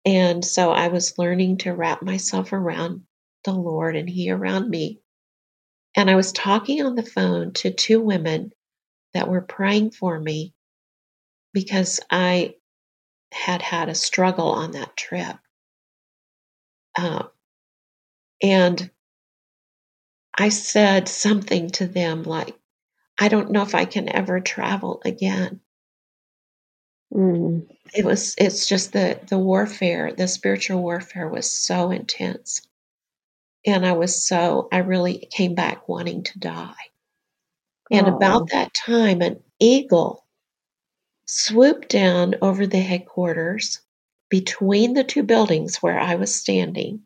And 0.06 0.44
so 0.44 0.72
I 0.72 0.90
was 0.90 1.18
learning 1.18 1.58
to 1.60 1.74
wrap 1.74 2.02
myself 2.02 2.52
around 2.52 3.04
the 3.46 3.54
Lord 3.54 3.96
and 3.96 4.10
He 4.10 4.30
around 4.30 4.70
me. 4.70 5.00
And 5.96 6.10
I 6.10 6.16
was 6.16 6.32
talking 6.32 6.82
on 6.82 6.96
the 6.96 7.04
phone 7.04 7.54
to 7.54 7.72
two 7.72 8.02
women 8.02 8.52
that 9.14 9.30
were 9.30 9.42
praying 9.42 9.92
for 9.92 10.20
me 10.20 10.54
because 11.54 12.00
I 12.10 12.56
had 13.34 13.62
had 13.62 13.90
a 13.90 13.96
struggle 13.96 14.50
on 14.50 14.72
that 14.72 14.96
trip. 14.96 15.38
Uh, 16.96 17.24
and 18.42 18.90
I 20.38 20.50
said 20.50 21.08
something 21.08 21.70
to 21.72 21.88
them 21.88 22.24
like, 22.24 22.56
I 23.20 23.28
don't 23.28 23.52
know 23.52 23.62
if 23.62 23.76
I 23.76 23.86
can 23.86 24.10
ever 24.10 24.40
travel 24.40 25.02
again. 25.06 25.60
Mm. 27.14 27.68
It 27.94 28.06
was, 28.06 28.34
it's 28.38 28.68
just 28.68 28.94
the, 28.94 29.20
the 29.28 29.38
warfare, 29.38 30.12
the 30.12 30.28
spiritual 30.28 30.82
warfare 30.82 31.28
was 31.28 31.50
so 31.50 31.92
intense. 31.92 32.68
And 33.66 33.86
I 33.86 33.94
was 33.94 34.26
so, 34.26 34.68
I 34.72 34.80
really 34.80 35.28
came 35.32 35.56
back 35.56 35.88
wanting 35.88 36.24
to 36.24 36.40
die. 36.40 36.74
And 37.92 38.08
oh. 38.08 38.16
about 38.16 38.50
that 38.50 38.74
time, 38.74 39.22
an 39.22 39.42
eagle 39.60 40.23
swooped 41.26 41.90
down 41.90 42.36
over 42.42 42.68
the 42.68 42.80
headquarters 42.80 43.82
between 44.30 44.94
the 44.94 45.04
two 45.04 45.24
buildings 45.24 45.78
where 45.78 46.00
I 46.00 46.16
was 46.16 46.34
standing. 46.34 47.04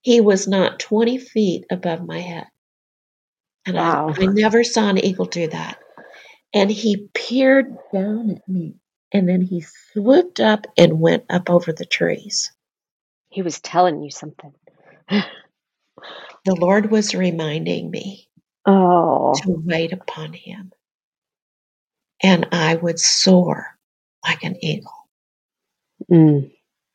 He 0.00 0.20
was 0.20 0.48
not 0.48 0.80
20 0.80 1.18
feet 1.18 1.64
above 1.70 2.04
my 2.04 2.20
head. 2.20 2.46
And 3.66 3.76
wow. 3.76 4.14
I, 4.18 4.22
I 4.22 4.26
never 4.26 4.64
saw 4.64 4.88
an 4.88 4.98
eagle 4.98 5.26
do 5.26 5.46
that. 5.48 5.78
And 6.52 6.70
he 6.70 7.08
peered 7.14 7.76
down 7.92 8.30
at 8.30 8.48
me 8.48 8.74
and 9.12 9.28
then 9.28 9.42
he 9.42 9.64
swooped 9.92 10.40
up 10.40 10.66
and 10.76 11.00
went 11.00 11.24
up 11.30 11.50
over 11.50 11.72
the 11.72 11.84
trees. 11.84 12.50
He 13.28 13.42
was 13.42 13.60
telling 13.60 14.02
you 14.02 14.10
something. 14.10 14.52
the 15.08 15.26
Lord 16.54 16.90
was 16.90 17.14
reminding 17.14 17.90
me 17.90 18.28
oh. 18.66 19.34
to 19.42 19.62
wait 19.64 19.92
upon 19.92 20.32
him. 20.32 20.72
And 22.22 22.48
I 22.52 22.76
would 22.76 23.00
soar 23.00 23.78
like 24.24 24.44
an 24.44 24.56
eagle. 24.64 24.92
Mm. 26.10 26.52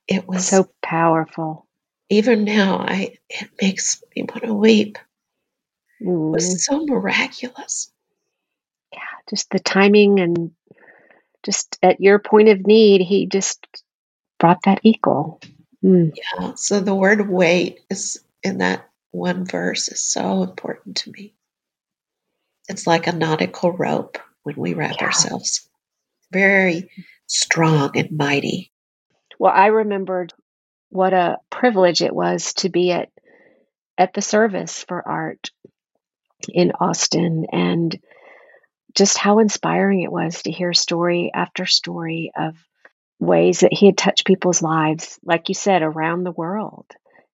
It 0.07 0.27
was 0.27 0.47
so 0.47 0.69
powerful. 0.83 1.67
even 2.09 2.45
now, 2.45 2.79
I 2.79 3.17
it 3.29 3.49
makes 3.61 4.03
me 4.15 4.23
want 4.23 4.43
to 4.45 4.53
weep. 4.53 4.97
It 5.99 6.07
Mm, 6.07 6.31
was 6.33 6.65
so 6.65 6.85
miraculous. 6.85 7.91
Yeah, 8.93 8.99
just 9.29 9.49
the 9.51 9.59
timing 9.59 10.19
and 10.19 10.51
just 11.43 11.77
at 11.83 12.01
your 12.01 12.19
point 12.19 12.49
of 12.49 12.65
need, 12.67 13.01
he 13.01 13.27
just 13.27 13.65
brought 14.39 14.63
that 14.63 14.81
eagle. 14.83 15.41
Mm, 15.83 16.13
Yeah. 16.15 16.53
So 16.55 16.79
the 16.79 16.95
word 16.95 17.29
wait 17.29 17.81
is 17.89 18.23
in 18.43 18.59
that 18.59 18.89
one 19.11 19.45
verse 19.45 19.89
is 19.89 20.01
so 20.01 20.43
important 20.43 20.97
to 20.97 21.11
me. 21.11 21.33
It's 22.69 22.87
like 22.87 23.07
a 23.07 23.13
nautical 23.13 23.71
rope 23.71 24.17
when 24.55 24.55
we 24.63 24.73
wrap 24.73 24.95
Yeah. 24.99 25.05
ourselves. 25.07 25.67
Very 26.31 26.89
strong 27.27 27.91
and 27.97 28.11
mighty. 28.11 28.71
Well, 29.39 29.53
I 29.53 29.67
remembered 29.67 30.33
what 30.89 31.13
a 31.13 31.37
privilege 31.49 32.01
it 32.01 32.15
was 32.15 32.53
to 32.55 32.69
be 32.69 32.91
at 32.91 33.09
at 33.97 34.13
the 34.13 34.21
service 34.21 34.83
for 34.87 35.07
art 35.07 35.49
in 36.49 36.71
Austin 36.79 37.47
and 37.51 37.99
just 38.95 39.17
how 39.17 39.39
inspiring 39.39 40.01
it 40.01 40.11
was 40.11 40.43
to 40.43 40.51
hear 40.51 40.73
story 40.73 41.31
after 41.33 41.65
story 41.65 42.31
of 42.37 42.55
ways 43.19 43.61
that 43.61 43.73
he 43.73 43.87
had 43.87 43.97
touched 43.97 44.25
people's 44.25 44.61
lives, 44.61 45.19
like 45.23 45.49
you 45.49 45.55
said, 45.55 45.81
around 45.81 46.23
the 46.23 46.31
world. 46.31 46.85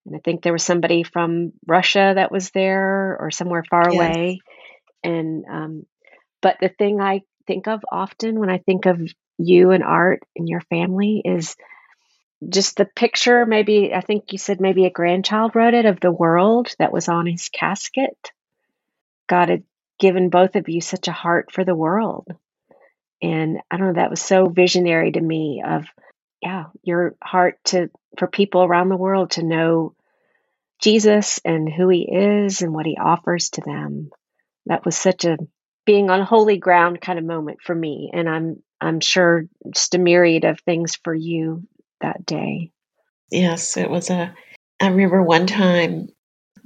And 0.06 0.16
I 0.16 0.20
think 0.20 0.42
there 0.42 0.52
was 0.52 0.62
somebody 0.62 1.02
from 1.02 1.52
Russia 1.66 2.12
that 2.14 2.32
was 2.32 2.50
there 2.50 3.16
or 3.20 3.30
somewhere 3.30 3.64
far 3.68 3.92
Yes. 3.92 3.92
away. 3.92 4.40
And, 5.04 5.44
um, 5.50 5.86
but 6.42 6.58
the 6.60 6.68
thing 6.68 7.00
I 7.00 7.22
think 7.46 7.66
of 7.66 7.82
often 7.90 8.38
when 8.38 8.50
I 8.50 8.58
think 8.58 8.86
of 8.86 9.00
you 9.38 9.70
and 9.70 9.82
art 9.82 10.22
and 10.36 10.48
your 10.48 10.60
family 10.60 11.22
is 11.24 11.56
just 12.48 12.76
the 12.76 12.84
picture. 12.84 13.46
Maybe, 13.46 13.94
I 13.94 14.00
think 14.00 14.32
you 14.32 14.38
said 14.38 14.60
maybe 14.60 14.84
a 14.84 14.90
grandchild 14.90 15.54
wrote 15.54 15.74
it 15.74 15.86
of 15.86 16.00
the 16.00 16.12
world 16.12 16.74
that 16.78 16.92
was 16.92 17.08
on 17.08 17.26
his 17.26 17.48
casket. 17.48 18.32
God 19.28 19.48
had 19.48 19.62
given 19.98 20.28
both 20.28 20.56
of 20.56 20.68
you 20.68 20.80
such 20.80 21.08
a 21.08 21.12
heart 21.12 21.52
for 21.52 21.64
the 21.64 21.74
world. 21.74 22.28
And 23.22 23.60
I 23.70 23.76
don't 23.76 23.88
know, 23.88 23.92
that 23.94 24.10
was 24.10 24.20
so 24.20 24.48
visionary 24.48 25.12
to 25.12 25.20
me 25.20 25.62
of, 25.64 25.84
yeah, 26.42 26.66
your 26.82 27.14
heart 27.22 27.58
to 27.66 27.88
for 28.18 28.26
people 28.26 28.64
around 28.64 28.88
the 28.88 28.96
world 28.96 29.32
to 29.32 29.44
know 29.44 29.94
Jesus 30.80 31.40
and 31.44 31.72
who 31.72 31.88
he 31.88 32.02
is 32.02 32.62
and 32.62 32.74
what 32.74 32.86
he 32.86 32.96
offers 33.00 33.50
to 33.50 33.60
them. 33.60 34.10
That 34.66 34.84
was 34.84 34.96
such 34.96 35.24
a 35.24 35.38
being 35.84 36.10
on 36.10 36.22
holy 36.22 36.58
ground 36.58 37.00
kind 37.00 37.18
of 37.18 37.24
moment 37.24 37.58
for 37.62 37.74
me. 37.74 38.10
And 38.12 38.28
I'm 38.28 38.62
I'm 38.80 39.00
sure 39.00 39.46
just 39.70 39.94
a 39.94 39.98
myriad 39.98 40.44
of 40.44 40.60
things 40.60 40.98
for 41.02 41.14
you 41.14 41.66
that 42.00 42.26
day. 42.26 42.72
Yes, 43.30 43.76
it 43.76 43.90
was 43.90 44.10
a. 44.10 44.34
I 44.80 44.88
remember 44.88 45.22
one 45.22 45.46
time 45.46 46.08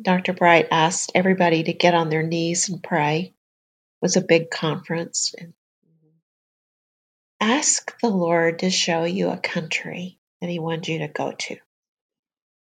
Dr. 0.00 0.32
Bright 0.32 0.68
asked 0.70 1.12
everybody 1.14 1.62
to 1.64 1.72
get 1.72 1.94
on 1.94 2.08
their 2.08 2.22
knees 2.22 2.68
and 2.68 2.82
pray. 2.82 3.34
It 3.34 4.02
was 4.02 4.16
a 4.16 4.22
big 4.22 4.50
conference. 4.50 5.34
And 5.38 5.54
ask 7.40 7.98
the 8.00 8.08
Lord 8.08 8.60
to 8.60 8.70
show 8.70 9.04
you 9.04 9.28
a 9.30 9.38
country 9.38 10.18
that 10.40 10.50
He 10.50 10.58
wanted 10.58 10.88
you 10.88 10.98
to 11.00 11.08
go 11.08 11.32
to. 11.32 11.56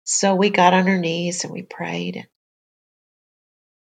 So 0.05 0.35
we 0.35 0.49
got 0.49 0.73
on 0.73 0.87
our 0.87 0.97
knees 0.97 1.43
and 1.43 1.53
we 1.53 1.61
prayed. 1.61 2.27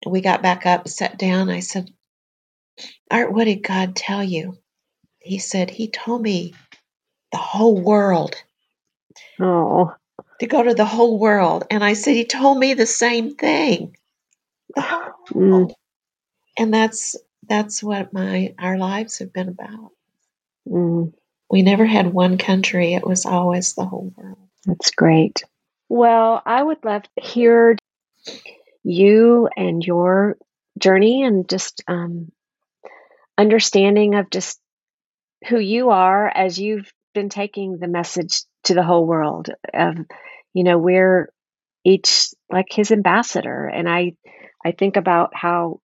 And 0.04 0.12
we 0.12 0.20
got 0.20 0.42
back 0.42 0.66
up, 0.66 0.88
sat 0.88 1.18
down. 1.18 1.48
I 1.48 1.60
said, 1.60 1.90
Art, 3.10 3.32
what 3.32 3.44
did 3.44 3.62
God 3.62 3.96
tell 3.96 4.24
you? 4.24 4.58
He 5.20 5.38
said, 5.38 5.70
He 5.70 5.88
told 5.88 6.22
me 6.22 6.54
the 7.32 7.38
whole 7.38 7.80
world, 7.80 8.36
Oh, 9.40 9.94
to 10.40 10.46
go 10.46 10.62
to 10.62 10.74
the 10.74 10.84
whole 10.86 11.18
world. 11.18 11.64
And 11.70 11.84
I 11.84 11.94
said, 11.94 12.14
He 12.16 12.24
told 12.24 12.58
me 12.58 12.74
the 12.74 12.86
same 12.86 13.34
thing. 13.36 13.96
The 14.74 14.82
whole 14.82 15.12
mm, 15.34 15.50
world. 15.50 15.74
And 16.58 16.74
that's 16.74 17.16
that's 17.48 17.82
what 17.82 18.12
my 18.12 18.54
our 18.58 18.78
lives 18.78 19.18
have 19.18 19.32
been 19.32 19.48
about. 19.48 19.92
mm, 20.68 21.12
We 21.50 21.62
never 21.62 21.86
had 21.86 22.12
one 22.12 22.38
country, 22.38 22.94
it 22.94 23.06
was 23.06 23.26
always 23.26 23.74
the 23.74 23.84
whole 23.86 24.12
world. 24.16 24.38
that's 24.66 24.90
great. 24.92 25.44
Well, 25.88 26.42
I 26.46 26.62
would 26.62 26.84
love 26.84 27.02
to 27.04 27.22
hear 27.22 27.76
you 28.84 29.48
and 29.56 29.84
your 29.84 30.38
journey 30.78 31.24
and 31.24 31.48
just 31.48 31.82
um, 31.88 32.32
understanding 33.38 34.16
of 34.16 34.30
just 34.30 34.60
who 35.48 35.58
you 35.58 35.90
are 35.90 36.28
as 36.28 36.58
you've 36.58 36.92
been 37.14 37.28
taking 37.28 37.78
the 37.78 37.88
message 37.88 38.42
to 38.64 38.74
the 38.74 38.82
whole 38.82 39.06
world 39.06 39.48
of 39.72 39.96
you 40.54 40.64
know 40.64 40.78
we're 40.78 41.32
each 41.84 42.28
like 42.50 42.66
his 42.70 42.90
ambassador. 42.90 43.66
And 43.66 43.88
i 43.88 44.12
i 44.64 44.72
think 44.72 44.96
about 44.96 45.30
how 45.34 45.80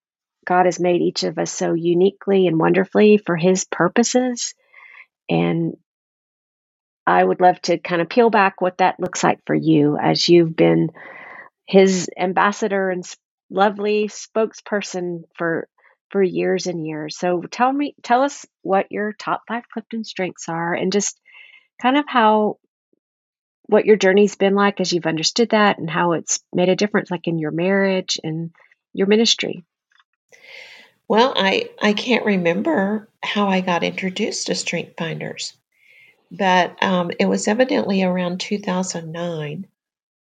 god 0.47 0.67
has 0.67 0.81
made 0.81 1.01
each 1.01 1.23
of 1.23 1.39
us 1.39 1.53
so 1.53 1.73
uniquely 1.75 2.47
and 2.47 2.59
wonderfully 2.59 3.19
for 3.19 3.37
his 3.37 3.65
purposes. 3.65 4.55
And 5.29 5.77
i 7.07 7.23
would 7.23 7.41
love 7.41 7.61
to 7.63 7.79
kind 7.79 8.03
of 8.03 8.09
peel 8.09 8.31
back 8.31 8.61
what 8.61 8.79
that 8.79 8.99
looks 9.01 9.23
like 9.23 9.39
for 9.47 9.55
you 9.55 9.97
as 10.01 10.29
you've 10.29 10.57
been 10.57 10.91
his 11.67 12.11
ambassador 12.19 12.91
and 12.91 13.05
lovely 13.51 14.09
spokesperson 14.09 15.23
for 15.37 15.69
for 16.11 16.23
years 16.23 16.67
and 16.67 16.87
years. 16.87 17.19
So 17.19 17.43
tell 17.43 17.73
me 17.73 17.95
tell 18.03 18.23
us 18.23 18.47
what 18.63 18.91
your 18.91 19.13
top 19.13 19.43
5 19.49 19.69
Clifton 19.73 20.05
strengths 20.05 20.49
are 20.49 20.75
and 20.75 20.93
just 20.93 21.19
kind 21.81 21.97
of 21.97 22.05
how 22.07 22.59
what 23.67 23.87
your 23.87 23.97
journey's 23.97 24.37
been 24.37 24.55
like 24.55 24.81
as 24.81 24.93
you've 24.93 25.07
understood 25.07 25.51
that 25.51 25.79
and 25.79 25.89
how 25.89 26.13
it's 26.13 26.41
made 26.53 26.69
a 26.69 26.77
difference 26.77 27.11
like 27.11 27.27
in 27.27 27.39
your 27.39 27.51
marriage 27.51 28.21
and 28.23 28.51
your 28.93 29.07
ministry. 29.07 29.65
Well, 31.09 31.35
I, 31.37 31.71
I 31.83 31.93
can't 31.93 32.25
remember 32.25 33.09
how 33.23 33.49
I 33.49 33.61
got 33.61 33.85
introduced 33.85 34.47
to 34.47 34.55
Strength 34.55 34.95
Finders, 34.97 35.55
but 36.31 36.83
um, 36.83 37.11
it 37.19 37.27
was 37.27 37.47
evidently 37.47 38.03
around 38.03 38.41
2009, 38.41 39.67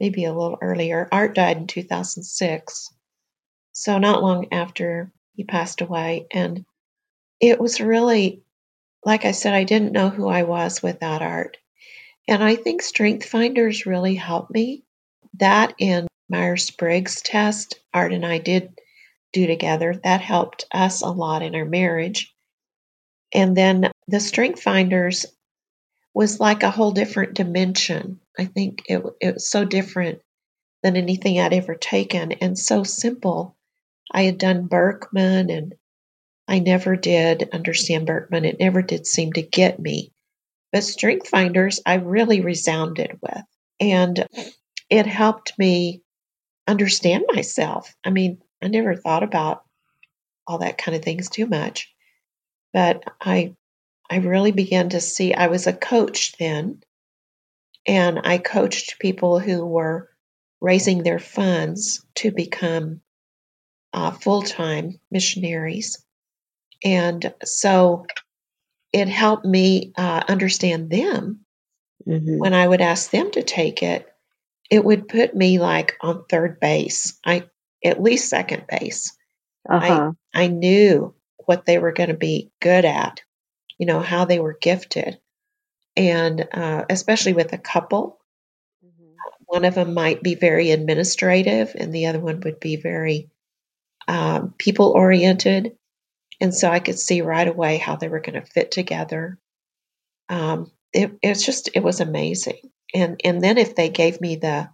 maybe 0.00 0.24
a 0.24 0.32
little 0.32 0.58
earlier. 0.60 1.08
Art 1.12 1.34
died 1.34 1.56
in 1.56 1.66
2006, 1.68 2.90
so 3.72 3.98
not 3.98 4.22
long 4.22 4.52
after 4.52 5.12
he 5.34 5.44
passed 5.44 5.80
away. 5.80 6.26
And 6.32 6.64
it 7.40 7.60
was 7.60 7.80
really, 7.80 8.42
like 9.04 9.24
I 9.24 9.32
said, 9.32 9.54
I 9.54 9.64
didn't 9.64 9.92
know 9.92 10.10
who 10.10 10.28
I 10.28 10.42
was 10.42 10.82
without 10.82 11.22
Art. 11.22 11.56
And 12.28 12.42
I 12.42 12.54
think 12.54 12.82
Strength 12.82 13.26
Finders 13.26 13.86
really 13.86 14.14
helped 14.14 14.52
me. 14.52 14.84
That 15.34 15.74
and 15.80 16.08
Myers 16.28 16.70
Briggs 16.70 17.20
test, 17.20 17.80
Art 17.92 18.12
and 18.12 18.24
I 18.24 18.38
did 18.38 18.78
do 19.32 19.46
together. 19.46 20.00
That 20.04 20.20
helped 20.20 20.66
us 20.72 21.02
a 21.02 21.08
lot 21.08 21.42
in 21.42 21.54
our 21.54 21.64
marriage. 21.64 22.34
And 23.34 23.56
then 23.56 23.90
the 24.08 24.20
Strength 24.20 24.62
Finders 24.62 25.26
was 26.14 26.38
like 26.38 26.62
a 26.62 26.70
whole 26.70 26.92
different 26.92 27.34
dimension. 27.34 28.20
I 28.38 28.44
think 28.44 28.82
it, 28.86 29.02
it 29.20 29.34
was 29.34 29.50
so 29.50 29.64
different 29.64 30.20
than 30.82 30.96
anything 30.96 31.40
I'd 31.40 31.54
ever 31.54 31.74
taken 31.74 32.32
and 32.32 32.58
so 32.58 32.82
simple. 32.82 33.56
I 34.12 34.22
had 34.22 34.38
done 34.38 34.68
Birkman 34.68 35.50
and 35.50 35.74
I 36.46 36.58
never 36.58 36.96
did 36.96 37.48
understand 37.52 38.06
Birkman. 38.06 38.44
It 38.44 38.60
never 38.60 38.82
did 38.82 39.06
seem 39.06 39.32
to 39.34 39.42
get 39.42 39.78
me. 39.78 40.12
But 40.72 40.84
Strength 40.84 41.28
Finders, 41.28 41.80
I 41.84 41.94
really 41.94 42.40
resounded 42.40 43.18
with. 43.20 43.44
And 43.80 44.26
it 44.90 45.06
helped 45.06 45.58
me 45.58 46.02
understand 46.66 47.24
myself. 47.32 47.94
I 48.04 48.10
mean, 48.10 48.42
I 48.62 48.68
never 48.68 48.94
thought 48.94 49.22
about 49.22 49.64
all 50.46 50.58
that 50.58 50.78
kind 50.78 50.96
of 50.96 51.02
things 51.02 51.28
too 51.28 51.46
much. 51.46 51.92
But 52.72 53.04
I 53.20 53.54
I 54.10 54.16
really 54.16 54.52
began 54.52 54.90
to 54.90 55.00
see 55.00 55.32
I 55.32 55.46
was 55.46 55.66
a 55.66 55.72
coach 55.72 56.36
then 56.38 56.82
and 57.86 58.20
I 58.24 58.38
coached 58.38 58.98
people 58.98 59.38
who 59.38 59.64
were 59.64 60.10
raising 60.60 61.02
their 61.02 61.18
funds 61.18 62.04
to 62.16 62.30
become 62.30 63.01
uh, 63.92 64.10
full-time 64.12 64.98
missionaries. 65.10 66.02
And 66.84 67.32
so 67.44 68.06
it 68.92 69.08
helped 69.08 69.44
me 69.44 69.92
uh, 69.96 70.24
understand 70.28 70.90
them 70.90 71.44
Mhm. 72.06 72.38
when 72.38 72.52
I 72.54 72.66
would 72.66 72.80
ask 72.80 73.10
them 73.10 73.30
to 73.32 73.42
take 73.42 73.82
it, 73.82 74.06
it 74.70 74.84
would 74.84 75.08
put 75.08 75.36
me 75.36 75.58
like 75.58 75.96
on 76.00 76.24
third 76.24 76.58
base. 76.60 77.18
I 77.24 77.48
at 77.84 78.02
least 78.02 78.28
second 78.28 78.64
base. 78.68 79.16
Uh-huh. 79.68 80.12
I 80.34 80.46
knew 80.48 81.14
what 81.46 81.66
they 81.66 81.78
were 81.78 81.92
going 81.92 82.08
to 82.08 82.16
be 82.16 82.50
good 82.60 82.84
at, 82.84 83.20
you 83.78 83.86
know, 83.86 84.00
how 84.00 84.24
they 84.24 84.40
were 84.40 84.56
gifted. 84.60 85.20
And 85.96 86.48
uh, 86.52 86.84
especially 86.90 87.34
with 87.34 87.52
a 87.52 87.58
couple, 87.58 88.18
Mhm. 88.84 89.14
one 89.46 89.64
of 89.64 89.74
them 89.74 89.94
might 89.94 90.22
be 90.22 90.34
very 90.34 90.70
administrative 90.70 91.76
and 91.78 91.92
the 91.94 92.06
other 92.06 92.20
one 92.20 92.40
would 92.40 92.58
be 92.60 92.76
very 92.76 93.30
um, 94.12 94.54
people 94.58 94.90
oriented. 94.90 95.72
And 96.38 96.54
so 96.54 96.68
I 96.68 96.80
could 96.80 96.98
see 96.98 97.22
right 97.22 97.48
away 97.48 97.78
how 97.78 97.96
they 97.96 98.08
were 98.08 98.20
going 98.20 98.38
to 98.38 98.46
fit 98.46 98.70
together. 98.70 99.38
Um, 100.28 100.70
it, 100.92 101.12
it's 101.22 101.46
just, 101.46 101.70
it 101.74 101.82
was 101.82 102.00
amazing. 102.00 102.58
And, 102.94 103.18
and 103.24 103.40
then 103.40 103.56
if 103.56 103.74
they 103.74 103.88
gave 103.88 104.20
me 104.20 104.36
the 104.36 104.68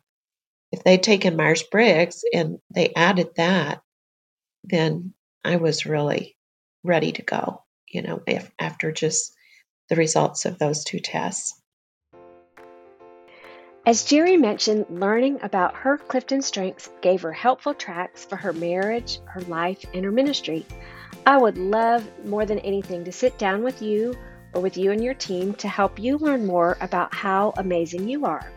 if 0.72 0.82
they'd 0.84 1.02
taken 1.02 1.36
Myers 1.36 1.62
Briggs 1.62 2.24
and 2.34 2.58
they 2.74 2.92
added 2.94 3.28
that, 3.36 3.80
then 4.64 5.14
I 5.44 5.56
was 5.56 5.86
really 5.86 6.36
ready 6.84 7.12
to 7.12 7.22
go, 7.22 7.62
you 7.88 8.02
know, 8.02 8.20
if, 8.26 8.50
after 8.58 8.92
just 8.92 9.32
the 9.88 9.96
results 9.96 10.44
of 10.44 10.58
those 10.58 10.84
two 10.84 10.98
tests. 10.98 11.57
As 13.88 14.04
Jerry 14.04 14.36
mentioned, 14.36 14.84
learning 14.90 15.38
about 15.40 15.74
her 15.76 15.96
Clifton 15.96 16.42
strengths 16.42 16.90
gave 17.00 17.22
her 17.22 17.32
helpful 17.32 17.72
tracks 17.72 18.22
for 18.22 18.36
her 18.36 18.52
marriage, 18.52 19.18
her 19.24 19.40
life, 19.40 19.82
and 19.94 20.04
her 20.04 20.12
ministry. 20.12 20.66
I 21.24 21.38
would 21.38 21.56
love 21.56 22.06
more 22.26 22.44
than 22.44 22.58
anything 22.58 23.02
to 23.04 23.12
sit 23.12 23.38
down 23.38 23.62
with 23.62 23.80
you 23.80 24.14
or 24.52 24.60
with 24.60 24.76
you 24.76 24.90
and 24.90 25.02
your 25.02 25.14
team 25.14 25.54
to 25.54 25.68
help 25.68 25.98
you 25.98 26.18
learn 26.18 26.44
more 26.44 26.76
about 26.82 27.14
how 27.14 27.54
amazing 27.56 28.10
you 28.10 28.26
are 28.26 28.52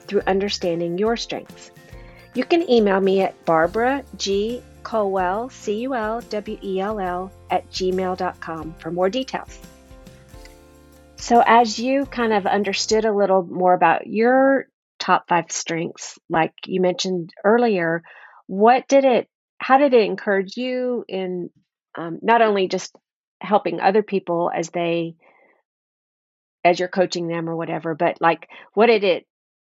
through 0.00 0.22
understanding 0.26 0.98
your 0.98 1.16
strengths. 1.16 1.70
You 2.34 2.44
can 2.44 2.68
email 2.68 2.98
me 2.98 3.20
at 3.20 3.44
Barbara 3.44 4.02
G. 4.16 4.64
Culwell, 4.82 5.48
C 5.52 5.82
U 5.82 5.94
L 5.94 6.22
W 6.22 6.58
E 6.60 6.80
L 6.80 6.98
L, 6.98 7.30
at 7.52 7.70
gmail.com 7.70 8.74
for 8.80 8.90
more 8.90 9.08
details. 9.08 9.60
So, 11.18 11.40
as 11.46 11.78
you 11.78 12.04
kind 12.06 12.32
of 12.32 12.46
understood 12.46 13.04
a 13.04 13.12
little 13.12 13.44
more 13.44 13.74
about 13.74 14.08
your 14.08 14.66
top 15.02 15.24
five 15.28 15.50
strengths, 15.50 16.16
like 16.30 16.54
you 16.64 16.80
mentioned 16.80 17.34
earlier, 17.44 18.02
what 18.46 18.86
did 18.86 19.04
it, 19.04 19.28
how 19.58 19.76
did 19.76 19.92
it 19.92 20.04
encourage 20.04 20.56
you 20.56 21.04
in 21.08 21.50
um, 21.98 22.20
not 22.22 22.40
only 22.40 22.68
just 22.68 22.94
helping 23.40 23.80
other 23.80 24.04
people 24.04 24.48
as 24.54 24.70
they, 24.70 25.16
as 26.64 26.78
you're 26.78 26.88
coaching 26.88 27.26
them 27.26 27.48
or 27.50 27.56
whatever, 27.56 27.96
but 27.96 28.18
like, 28.20 28.48
what 28.74 28.86
did 28.86 29.02
it, 29.02 29.26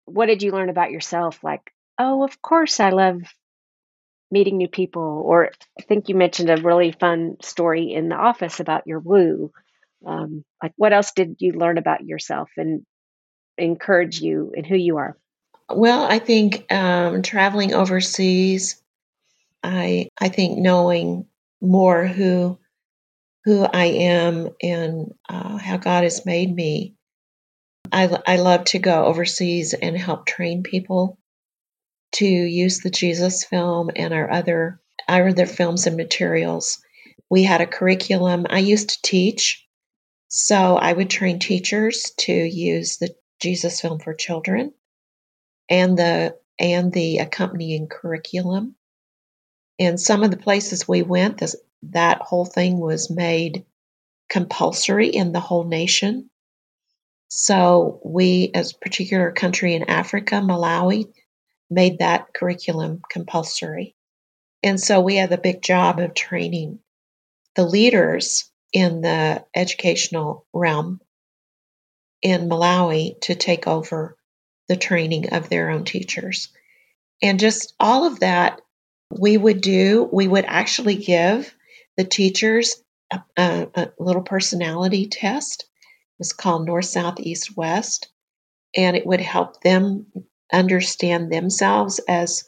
what 0.05 0.27
did 0.27 0.41
you 0.41 0.51
learn 0.51 0.69
about 0.69 0.91
yourself? 0.91 1.43
Like, 1.43 1.73
oh, 1.99 2.23
of 2.23 2.41
course 2.41 2.79
I 2.79 2.91
love 2.91 3.21
meeting 4.31 4.55
new 4.55 4.69
people. 4.69 5.23
Or 5.25 5.51
I 5.77 5.83
think 5.83 6.07
you 6.07 6.15
mentioned 6.15 6.49
a 6.49 6.61
really 6.61 6.93
fun 6.93 7.35
story 7.41 7.91
in 7.91 8.07
the 8.07 8.15
office 8.15 8.61
about 8.61 8.87
your 8.87 8.99
woo. 8.99 9.51
Um, 10.05 10.45
like, 10.63 10.71
what 10.77 10.93
else 10.93 11.11
did 11.11 11.35
you 11.39 11.51
learn 11.51 11.77
about 11.77 12.05
yourself 12.05 12.49
and 12.55 12.85
encourage 13.57 14.21
you 14.21 14.51
in 14.55 14.63
who 14.63 14.75
you 14.75 14.97
are? 14.97 15.17
Well, 15.69 16.03
I 16.03 16.19
think 16.19 16.71
um, 16.71 17.21
traveling 17.21 17.73
overseas, 17.73 18.81
I 19.63 20.09
I 20.19 20.29
think 20.29 20.57
knowing 20.57 21.27
more 21.61 22.05
who 22.05 22.57
who 23.43 23.63
I 23.63 23.85
am 23.85 24.49
and 24.61 25.13
uh, 25.27 25.57
how 25.57 25.77
God 25.77 26.03
has 26.03 26.25
made 26.25 26.53
me. 26.53 26.95
I 27.91 28.17
I 28.25 28.37
love 28.37 28.65
to 28.65 28.79
go 28.79 29.05
overseas 29.05 29.73
and 29.73 29.97
help 29.97 30.25
train 30.25 30.63
people 30.63 31.17
to 32.13 32.25
use 32.25 32.79
the 32.79 32.89
Jesus 32.89 33.43
film 33.43 33.89
and 33.95 34.13
our 34.13 34.31
other 34.31 34.79
our 35.07 35.29
other 35.29 35.45
films 35.45 35.87
and 35.87 35.97
materials. 35.97 36.79
We 37.29 37.43
had 37.43 37.61
a 37.61 37.67
curriculum. 37.67 38.45
I 38.49 38.59
used 38.59 38.89
to 38.89 39.01
teach, 39.01 39.65
so 40.29 40.77
I 40.77 40.93
would 40.93 41.09
train 41.09 41.39
teachers 41.39 42.13
to 42.19 42.33
use 42.33 42.97
the 42.97 43.13
Jesus 43.39 43.81
film 43.81 43.99
for 43.99 44.13
children 44.13 44.73
and 45.69 45.97
the 45.97 46.37
and 46.59 46.91
the 46.91 47.19
accompanying 47.19 47.87
curriculum. 47.87 48.75
And 49.79 49.99
some 49.99 50.23
of 50.23 50.31
the 50.31 50.37
places 50.37 50.87
we 50.87 51.03
went, 51.03 51.37
this, 51.37 51.55
that 51.83 52.21
whole 52.21 52.45
thing 52.45 52.79
was 52.79 53.11
made 53.11 53.65
compulsory 54.29 55.07
in 55.07 55.31
the 55.31 55.39
whole 55.39 55.65
nation. 55.65 56.29
So 57.29 57.99
we, 58.03 58.51
as 58.55 58.71
a 58.71 58.77
particular 58.79 59.31
country 59.31 59.75
in 59.75 59.83
Africa, 59.83 60.35
Malawi, 60.35 61.13
made 61.69 61.99
that 61.99 62.33
curriculum 62.33 63.01
compulsory. 63.09 63.95
And 64.63 64.79
so 64.79 64.99
we 64.99 65.17
had 65.17 65.29
the 65.29 65.37
big 65.37 65.61
job 65.61 65.99
of 65.99 66.13
training 66.13 66.79
the 67.55 67.65
leaders 67.65 68.51
in 68.71 69.01
the 69.01 69.43
educational 69.55 70.45
realm 70.53 71.01
in 72.27 72.49
Malawi 72.49 73.19
to 73.21 73.35
take 73.35 73.67
over 73.67 74.17
the 74.67 74.75
training 74.75 75.29
of 75.29 75.47
their 75.47 75.69
own 75.69 75.85
teachers. 75.85 76.49
And 77.21 77.39
just 77.39 77.73
all 77.79 78.05
of 78.05 78.19
that 78.19 78.59
we 79.09 79.37
would 79.37 79.61
do, 79.61 80.09
we 80.11 80.27
would 80.27 80.43
actually 80.45 80.95
give 80.95 81.55
the 81.95 82.03
teachers 82.03 82.83
a, 83.13 83.21
a, 83.37 83.67
a 83.75 83.89
little 83.97 84.23
personality 84.23 85.07
test. 85.07 85.61
It 85.61 86.19
was 86.19 86.33
called 86.33 86.65
North, 86.65 86.85
South, 86.85 87.19
East, 87.19 87.55
West. 87.55 88.09
And 88.75 88.97
it 88.97 89.05
would 89.05 89.21
help 89.21 89.61
them 89.61 90.07
understand 90.51 91.31
themselves 91.31 92.01
as, 92.07 92.43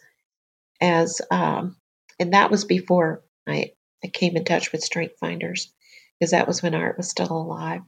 as, 0.81 1.21
um, 1.31 1.77
and 2.19 2.33
that 2.33 2.51
was 2.51 2.65
before 2.65 3.23
I, 3.47 3.71
I 4.03 4.07
came 4.07 4.35
in 4.35 4.43
touch 4.43 4.73
with 4.73 4.83
Strength 4.83 5.15
Finders, 5.19 5.71
because 6.19 6.31
that 6.31 6.47
was 6.47 6.61
when 6.61 6.75
Art 6.75 6.97
was 6.97 7.09
still 7.09 7.31
alive. 7.31 7.81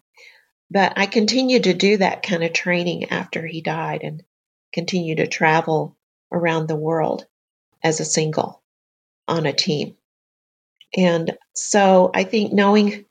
But 0.74 0.94
I 0.96 1.06
continued 1.06 1.66
to 1.66 1.74
do 1.74 1.98
that 1.98 2.24
kind 2.24 2.46
of 2.46 2.54
training 2.54 3.10
after 3.12 3.46
he 3.46 3.60
died 3.60 4.04
and 4.04 4.24
continue 4.72 5.16
to 5.16 5.28
travel 5.28 5.98
around 6.32 6.68
the 6.68 6.78
world 6.78 7.26
as 7.84 8.00
a 8.00 8.06
single 8.06 8.64
on 9.28 9.46
a 9.46 9.52
team. 9.52 9.98
And 10.96 11.38
so 11.54 12.10
I 12.14 12.24
think 12.24 12.54
knowing, 12.54 13.04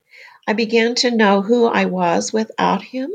I 0.48 0.54
began 0.54 0.94
to 0.96 1.10
know 1.10 1.42
who 1.42 1.66
I 1.66 1.84
was 1.84 2.32
without 2.32 2.80
him, 2.80 3.12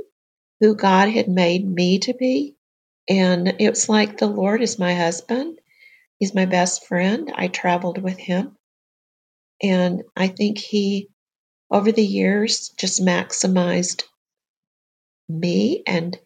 who 0.60 0.76
God 0.76 1.10
had 1.10 1.28
made 1.28 1.68
me 1.68 1.98
to 2.00 2.14
be. 2.14 2.56
And 3.10 3.56
it's 3.58 3.90
like 3.90 4.20
the 4.20 4.28
Lord 4.28 4.62
is 4.62 4.78
my 4.78 4.94
husband, 4.94 5.60
He's 6.20 6.36
my 6.36 6.46
best 6.46 6.86
friend. 6.86 7.32
I 7.34 7.48
traveled 7.48 7.98
with 7.98 8.20
him. 8.20 8.56
And 9.62 10.04
I 10.16 10.28
think 10.28 10.60
He, 10.60 11.10
over 11.72 11.92
the 11.92 12.06
years, 12.06 12.70
just 12.78 13.04
maximized 13.04 14.04
me 15.28 15.84
and 15.86 16.18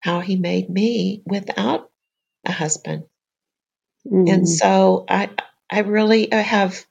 how 0.00 0.20
he 0.20 0.36
made 0.36 0.68
me 0.68 1.22
without 1.26 1.90
a 2.44 2.52
husband. 2.52 3.04
Mm. 4.06 4.32
And 4.32 4.48
so 4.48 5.04
I 5.08 5.30
I 5.70 5.80
really 5.80 6.28
have 6.30 6.84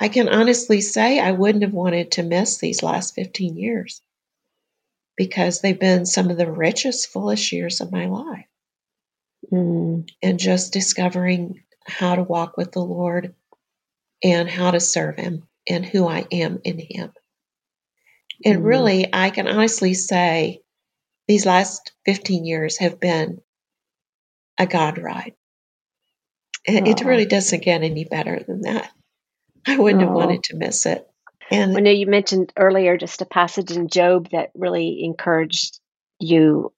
I 0.00 0.08
can 0.08 0.28
honestly 0.28 0.80
say 0.80 1.18
I 1.18 1.32
wouldn't 1.32 1.64
have 1.64 1.72
wanted 1.72 2.12
to 2.12 2.22
miss 2.22 2.58
these 2.58 2.82
last 2.82 3.14
15 3.14 3.56
years 3.56 4.00
because 5.16 5.60
they've 5.60 5.78
been 5.78 6.06
some 6.06 6.30
of 6.30 6.36
the 6.36 6.50
richest, 6.50 7.08
fullest 7.08 7.50
years 7.52 7.80
of 7.80 7.90
my 7.90 8.06
life. 8.06 8.46
Mm. 9.52 10.08
And 10.22 10.38
just 10.38 10.72
discovering 10.72 11.62
how 11.86 12.14
to 12.14 12.22
walk 12.22 12.56
with 12.56 12.72
the 12.72 12.84
Lord 12.84 13.34
and 14.22 14.48
how 14.48 14.70
to 14.70 14.80
serve 14.80 15.16
Him 15.16 15.48
and 15.68 15.84
who 15.84 16.06
I 16.06 16.26
am 16.30 16.60
in 16.64 16.78
Him. 16.78 17.12
And 18.44 18.60
mm. 18.60 18.64
really, 18.64 19.08
I 19.12 19.30
can 19.30 19.48
honestly 19.48 19.94
say 19.94 20.60
these 21.28 21.46
last 21.46 21.92
15 22.06 22.44
years 22.44 22.78
have 22.78 22.98
been 22.98 23.40
a 24.58 24.66
God 24.66 24.98
ride. 24.98 25.34
And 26.66 26.88
it 26.88 27.04
really 27.04 27.26
doesn't 27.26 27.62
get 27.62 27.82
any 27.82 28.04
better 28.04 28.42
than 28.46 28.62
that. 28.62 28.90
I 29.66 29.78
wouldn't 29.78 30.02
have 30.02 30.12
wanted 30.12 30.42
to 30.44 30.56
miss 30.56 30.86
it. 30.86 31.06
And 31.50 31.76
I 31.76 31.80
know 31.80 31.90
you 31.90 32.06
mentioned 32.06 32.52
earlier 32.56 32.96
just 32.96 33.22
a 33.22 33.26
passage 33.26 33.70
in 33.70 33.88
Job 33.88 34.30
that 34.30 34.50
really 34.54 35.02
encouraged 35.02 35.78
you. 36.18 36.72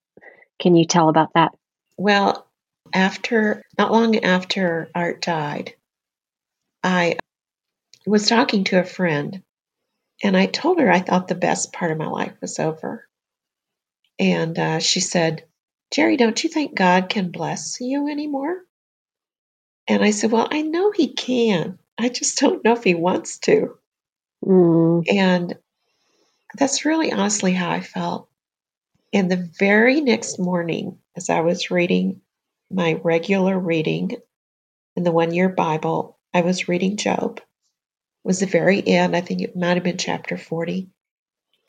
Can 0.61 0.77
you 0.77 0.85
tell 0.85 1.09
about 1.09 1.33
that? 1.35 1.53
Well, 1.97 2.47
after 2.93 3.63
not 3.79 3.93
long 3.93 4.17
after 4.19 4.91
Art 4.95 5.23
died, 5.23 5.75
I 6.83 7.19
was 8.07 8.29
talking 8.29 8.65
to 8.65 8.81
a 8.81 8.85
friend 8.85 9.43
and 10.23 10.37
I 10.37 10.47
told 10.47 10.81
her 10.81 10.91
I 10.91 11.01
thought 11.01 11.29
the 11.29 11.35
best 11.35 11.73
part 11.73 11.91
of 11.91 11.99
my 11.99 12.07
life 12.07 12.35
was 12.41 12.59
over. 12.59 13.09
And 14.21 14.59
uh, 14.59 14.79
she 14.81 15.01
said, 15.01 15.45
Jerry, 15.91 16.19
don't 16.19 16.45
you 16.45 16.51
think 16.51 16.75
God 16.75 17.09
can 17.09 17.31
bless 17.31 17.81
you 17.81 18.07
anymore? 18.09 18.59
And 19.89 20.05
I 20.05 20.11
said, 20.11 20.31
Well, 20.31 20.47
I 20.51 20.61
know 20.61 20.93
He 20.93 21.15
can. 21.15 21.79
I 21.99 22.11
just 22.11 22.39
don't 22.39 22.63
know 22.63 22.75
if 22.75 22.85
He 22.85 22.95
wants 22.95 23.39
to. 23.41 23.79
Mm. 24.45 25.05
And 25.11 25.59
that's 26.55 26.85
really 26.85 27.11
honestly 27.11 27.53
how 27.53 27.71
I 27.71 27.81
felt. 27.81 28.29
And 29.13 29.31
the 29.31 29.51
very 29.59 30.03
next 30.03 30.39
morning, 30.39 30.99
as 31.17 31.31
I 31.31 31.41
was 31.41 31.71
reading 31.71 32.21
my 32.71 33.01
regular 33.03 33.59
reading 33.59 34.17
in 34.97 35.03
the 35.03 35.13
one 35.13 35.33
year 35.33 35.49
Bible, 35.49 36.19
I 36.35 36.43
was 36.43 36.69
reading 36.69 36.99
Job. 36.99 37.39
It 37.39 37.45
was 38.29 38.41
the 38.41 38.47
very 38.47 38.87
end. 38.87 39.17
I 39.17 39.23
think 39.23 39.41
it 39.41 39.57
might 39.57 39.75
have 39.75 39.83
been 39.83 39.97
chapter 39.97 40.37
40 40.37 40.91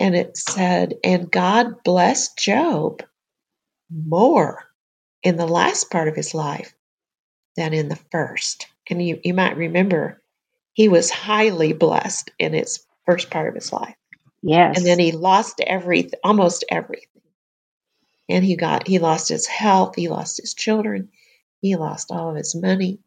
and 0.02 0.16
it 0.16 0.36
said, 0.36 0.96
and 1.04 1.30
God 1.30 1.84
blessed 1.84 2.36
Job 2.36 3.04
more 3.92 4.64
in 5.22 5.38
the 5.38 5.48
last 5.48 5.92
part 5.92 6.08
of 6.08 6.16
his 6.16 6.34
life 6.34 6.74
than 7.56 7.76
in 7.76 7.88
the 7.88 8.00
first. 8.12 8.66
And 8.90 9.00
you, 9.00 9.20
you 9.24 9.36
might 9.36 9.58
remember 9.58 10.20
he 10.74 10.90
was 10.90 11.12
highly 11.12 11.74
blessed 11.74 12.32
in 12.40 12.54
his 12.54 12.84
first 13.06 13.30
part 13.30 13.48
of 13.48 13.54
his 13.54 13.72
life. 13.72 13.94
Yes. 14.42 14.76
And 14.76 14.88
then 14.88 14.98
he 14.98 15.12
lost 15.12 15.62
everything, 15.62 16.20
almost 16.24 16.66
everything. 16.68 17.22
And 18.28 18.44
he 18.44 18.56
got, 18.56 18.88
he 18.88 18.98
lost 18.98 19.30
his 19.30 19.46
health, 19.46 19.94
he 19.96 20.10
lost 20.10 20.42
his 20.42 20.56
children, 20.56 21.10
He 21.62 21.76
lost 21.76 22.10
all 22.10 22.32
of 22.32 22.38
his 22.38 22.56
money. 22.56 23.02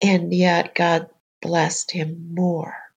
And 0.00 0.32
yet 0.32 0.74
God 0.74 1.10
blessed 1.42 1.90
him 1.90 2.32
more 2.32 2.89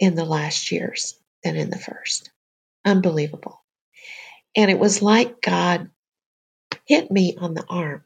in 0.00 0.16
the 0.16 0.26
last 0.26 0.72
years 0.72 1.16
than 1.44 1.56
in 1.56 1.70
the 1.70 1.78
first. 1.78 2.30
Unbelievable. 2.84 3.62
And 4.56 4.70
it 4.70 4.80
was 4.80 5.02
like 5.02 5.42
God 5.42 5.90
hit 6.86 7.10
me 7.10 7.36
on 7.40 7.54
the 7.54 7.64
arm. 7.68 8.04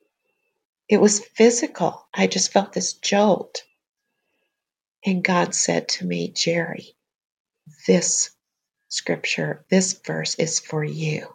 It 0.89 1.01
was 1.01 1.25
physical. 1.25 2.07
I 2.15 2.27
just 2.27 2.53
felt 2.53 2.73
this 2.75 2.95
jolt. 2.95 3.65
And 5.07 5.25
God 5.25 5.55
said 5.55 5.89
to 5.91 6.07
me, 6.07 6.29
Jerry, 6.29 6.97
this 7.87 8.31
scripture, 8.89 9.65
this 9.71 9.95
verse 9.95 10.37
is 10.37 10.61
for 10.61 10.85
you. 10.85 11.29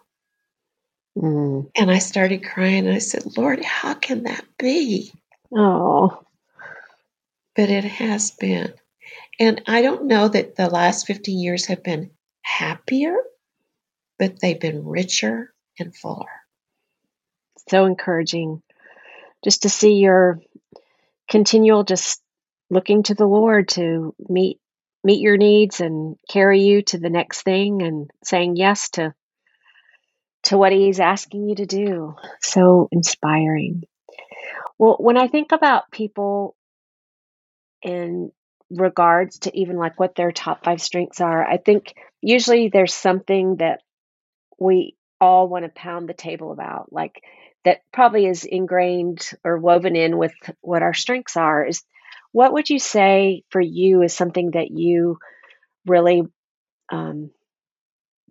Mm. 1.18 1.70
And 1.76 1.90
I 1.90 1.98
started 1.98 2.44
crying 2.44 2.86
and 2.86 2.94
I 2.94 3.00
said, 3.00 3.36
Lord, 3.36 3.64
how 3.64 3.94
can 3.94 4.24
that 4.24 4.44
be? 4.58 5.12
Oh, 5.56 6.22
But 7.56 7.70
it 7.70 7.84
has 7.84 8.30
been. 8.32 8.74
And 9.38 9.62
I 9.66 9.82
don't 9.82 10.06
know 10.06 10.28
that 10.28 10.56
the 10.56 10.68
last 10.68 11.06
15 11.06 11.38
years 11.38 11.66
have 11.66 11.82
been 11.82 12.10
happier, 12.42 13.16
but 14.18 14.40
they've 14.40 14.60
been 14.60 14.84
richer 14.84 15.52
and 15.78 15.94
fuller. 15.96 16.26
so 17.68 17.86
encouraging 17.86 18.62
just 19.44 19.62
to 19.62 19.68
see 19.70 19.94
your 19.94 20.40
continual 21.28 21.84
just 21.84 22.22
looking 22.68 23.02
to 23.04 23.14
the 23.14 23.26
Lord 23.26 23.68
to 23.68 24.14
meet 24.28 24.58
meet 25.02 25.20
your 25.20 25.36
needs 25.36 25.80
and 25.80 26.16
carry 26.28 26.60
you 26.60 26.82
to 26.82 26.98
the 26.98 27.08
next 27.10 27.42
thing 27.42 27.82
and 27.82 28.10
saying 28.22 28.56
yes 28.56 28.90
to 28.90 29.14
to 30.42 30.58
what 30.58 30.72
he's 30.72 31.00
asking 31.00 31.48
you 31.48 31.54
to 31.56 31.66
do. 31.66 32.14
So 32.40 32.88
inspiring. 32.92 33.84
Well, 34.78 34.96
when 34.98 35.16
I 35.16 35.28
think 35.28 35.52
about 35.52 35.90
people 35.90 36.56
in 37.82 38.32
regards 38.70 39.40
to 39.40 39.58
even 39.58 39.76
like 39.76 39.98
what 39.98 40.14
their 40.14 40.32
top 40.32 40.64
5 40.64 40.80
strengths 40.80 41.20
are, 41.20 41.44
I 41.44 41.56
think 41.56 41.94
usually 42.20 42.68
there's 42.68 42.94
something 42.94 43.56
that 43.56 43.80
we 44.58 44.96
all 45.20 45.48
want 45.48 45.64
to 45.64 45.70
pound 45.70 46.08
the 46.08 46.14
table 46.14 46.52
about 46.52 46.92
like 46.92 47.22
that 47.64 47.80
probably 47.92 48.26
is 48.26 48.44
ingrained 48.44 49.30
or 49.44 49.58
woven 49.58 49.96
in 49.96 50.16
with 50.16 50.32
what 50.60 50.82
our 50.82 50.94
strengths 50.94 51.36
are 51.36 51.64
is 51.64 51.82
what 52.32 52.52
would 52.52 52.70
you 52.70 52.78
say 52.78 53.42
for 53.50 53.60
you 53.60 54.02
is 54.02 54.14
something 54.14 54.52
that 54.52 54.70
you 54.70 55.18
really 55.84 56.22
um, 56.90 57.30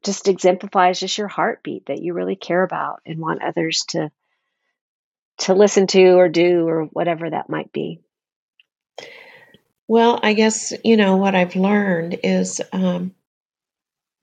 just 0.04 0.28
exemplifies 0.28 1.00
just 1.00 1.18
your 1.18 1.28
heartbeat 1.28 1.86
that 1.88 2.02
you 2.02 2.14
really 2.14 2.36
care 2.36 2.64
about 2.64 3.02
and 3.06 3.20
want 3.20 3.44
others 3.44 3.84
to 3.90 4.10
to 5.40 5.54
listen 5.54 5.88
to 5.88 6.14
or 6.14 6.28
do 6.28 6.68
or 6.68 6.86
whatever 6.86 7.30
that 7.30 7.50
might 7.50 7.72
be 7.72 8.02
Well, 9.90 10.22
I 10.24 10.36
guess, 10.36 10.74
you 10.86 10.98
know, 10.98 11.18
what 11.18 11.36
I've 11.36 11.58
learned 11.58 12.20
is, 12.24 12.62
um, 12.74 13.16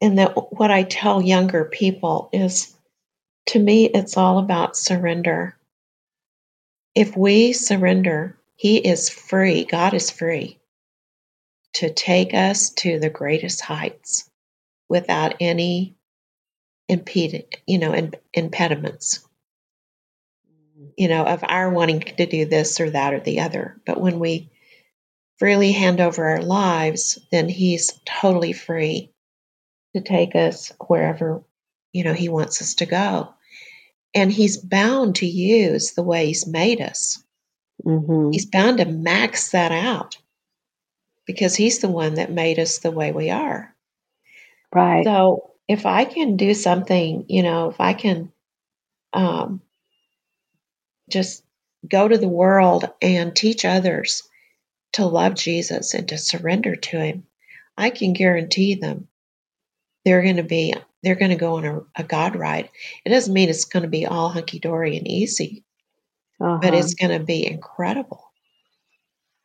and 0.00 0.18
that 0.18 0.52
what 0.52 0.70
I 0.70 0.84
tell 0.84 1.22
younger 1.22 1.64
people 1.66 2.30
is 2.32 2.74
to 3.48 3.58
me, 3.58 3.86
it's 3.86 4.16
all 4.16 4.38
about 4.38 4.76
surrender. 4.76 5.56
If 6.94 7.16
we 7.16 7.52
surrender, 7.52 8.38
He 8.56 8.78
is 8.78 9.10
free, 9.10 9.64
God 9.64 9.94
is 9.94 10.10
free 10.10 10.58
to 11.74 11.92
take 11.92 12.34
us 12.34 12.70
to 12.70 12.98
the 13.00 13.10
greatest 13.10 13.60
heights 13.62 14.30
without 14.88 15.36
any 15.40 15.96
impede, 16.88 17.46
you 17.66 17.78
know, 17.78 17.94
im- 17.94 18.14
impediments, 18.34 19.26
you 20.96 21.08
know, 21.08 21.24
of 21.24 21.44
our 21.44 21.70
wanting 21.70 22.00
to 22.00 22.26
do 22.26 22.46
this 22.46 22.80
or 22.80 22.90
that 22.90 23.14
or 23.14 23.20
the 23.20 23.40
other. 23.40 23.80
But 23.86 24.00
when 24.00 24.18
we 24.20 24.50
freely 25.38 25.72
hand 25.72 26.00
over 26.00 26.26
our 26.26 26.42
lives, 26.42 27.18
then 27.30 27.48
He's 27.48 28.00
totally 28.04 28.52
free 28.52 29.12
to 29.94 30.00
take 30.00 30.34
us 30.34 30.72
wherever, 30.86 31.42
you 31.92 32.04
know, 32.04 32.12
He 32.12 32.28
wants 32.28 32.62
us 32.62 32.74
to 32.76 32.86
go. 32.86 33.34
And 34.14 34.32
He's 34.32 34.56
bound 34.56 35.16
to 35.16 35.26
use 35.26 35.92
the 35.92 36.02
way 36.02 36.26
He's 36.26 36.46
made 36.46 36.80
us. 36.80 37.22
mm-hmm. 37.84 38.30
He's 38.32 38.46
bound 38.46 38.78
to 38.78 38.86
max 38.86 39.50
that 39.50 39.72
out 39.72 40.18
because 41.26 41.54
He's 41.54 41.80
the 41.80 41.88
one 41.88 42.14
that 42.14 42.30
made 42.32 42.58
us 42.58 42.78
the 42.78 42.90
way 42.90 43.12
we 43.12 43.30
are. 43.30 43.74
right 44.74 45.04
So 45.04 45.52
if 45.68 45.86
I 45.86 46.04
can 46.04 46.36
do 46.36 46.54
something, 46.54 47.26
you 47.28 47.42
know, 47.42 47.70
if 47.70 47.80
I 47.80 47.92
can 47.92 48.32
um, 49.12 49.60
just 51.10 51.42
go 51.88 52.06
to 52.06 52.18
the 52.18 52.28
world 52.28 52.90
and 53.00 53.34
teach 53.34 53.64
others 53.64 54.22
to 54.96 55.06
love 55.06 55.34
Jesus 55.34 55.94
and 55.94 56.08
to 56.08 56.18
surrender 56.18 56.76
to 56.76 56.98
Him, 56.98 57.24
I 57.76 57.90
can 57.90 58.12
guarantee 58.12 58.74
them 58.74 59.08
they're 60.06 60.22
going 60.22 60.36
to 60.36 60.44
be 60.44 60.72
they're 61.02 61.16
going 61.16 61.32
to 61.32 61.36
go 61.36 61.56
on 61.56 61.64
a, 61.64 61.80
a 61.96 62.04
God 62.04 62.36
ride. 62.36 62.70
It 63.04 63.10
doesn't 63.10 63.34
mean 63.34 63.48
it's 63.48 63.64
going 63.64 63.82
to 63.82 63.88
be 63.88 64.06
all 64.06 64.28
hunky 64.28 64.60
dory 64.60 64.96
and 64.96 65.06
easy, 65.06 65.64
uh-huh. 66.40 66.58
but 66.62 66.74
it's 66.74 66.94
going 66.94 67.18
to 67.18 67.24
be 67.24 67.46
incredible, 67.46 68.32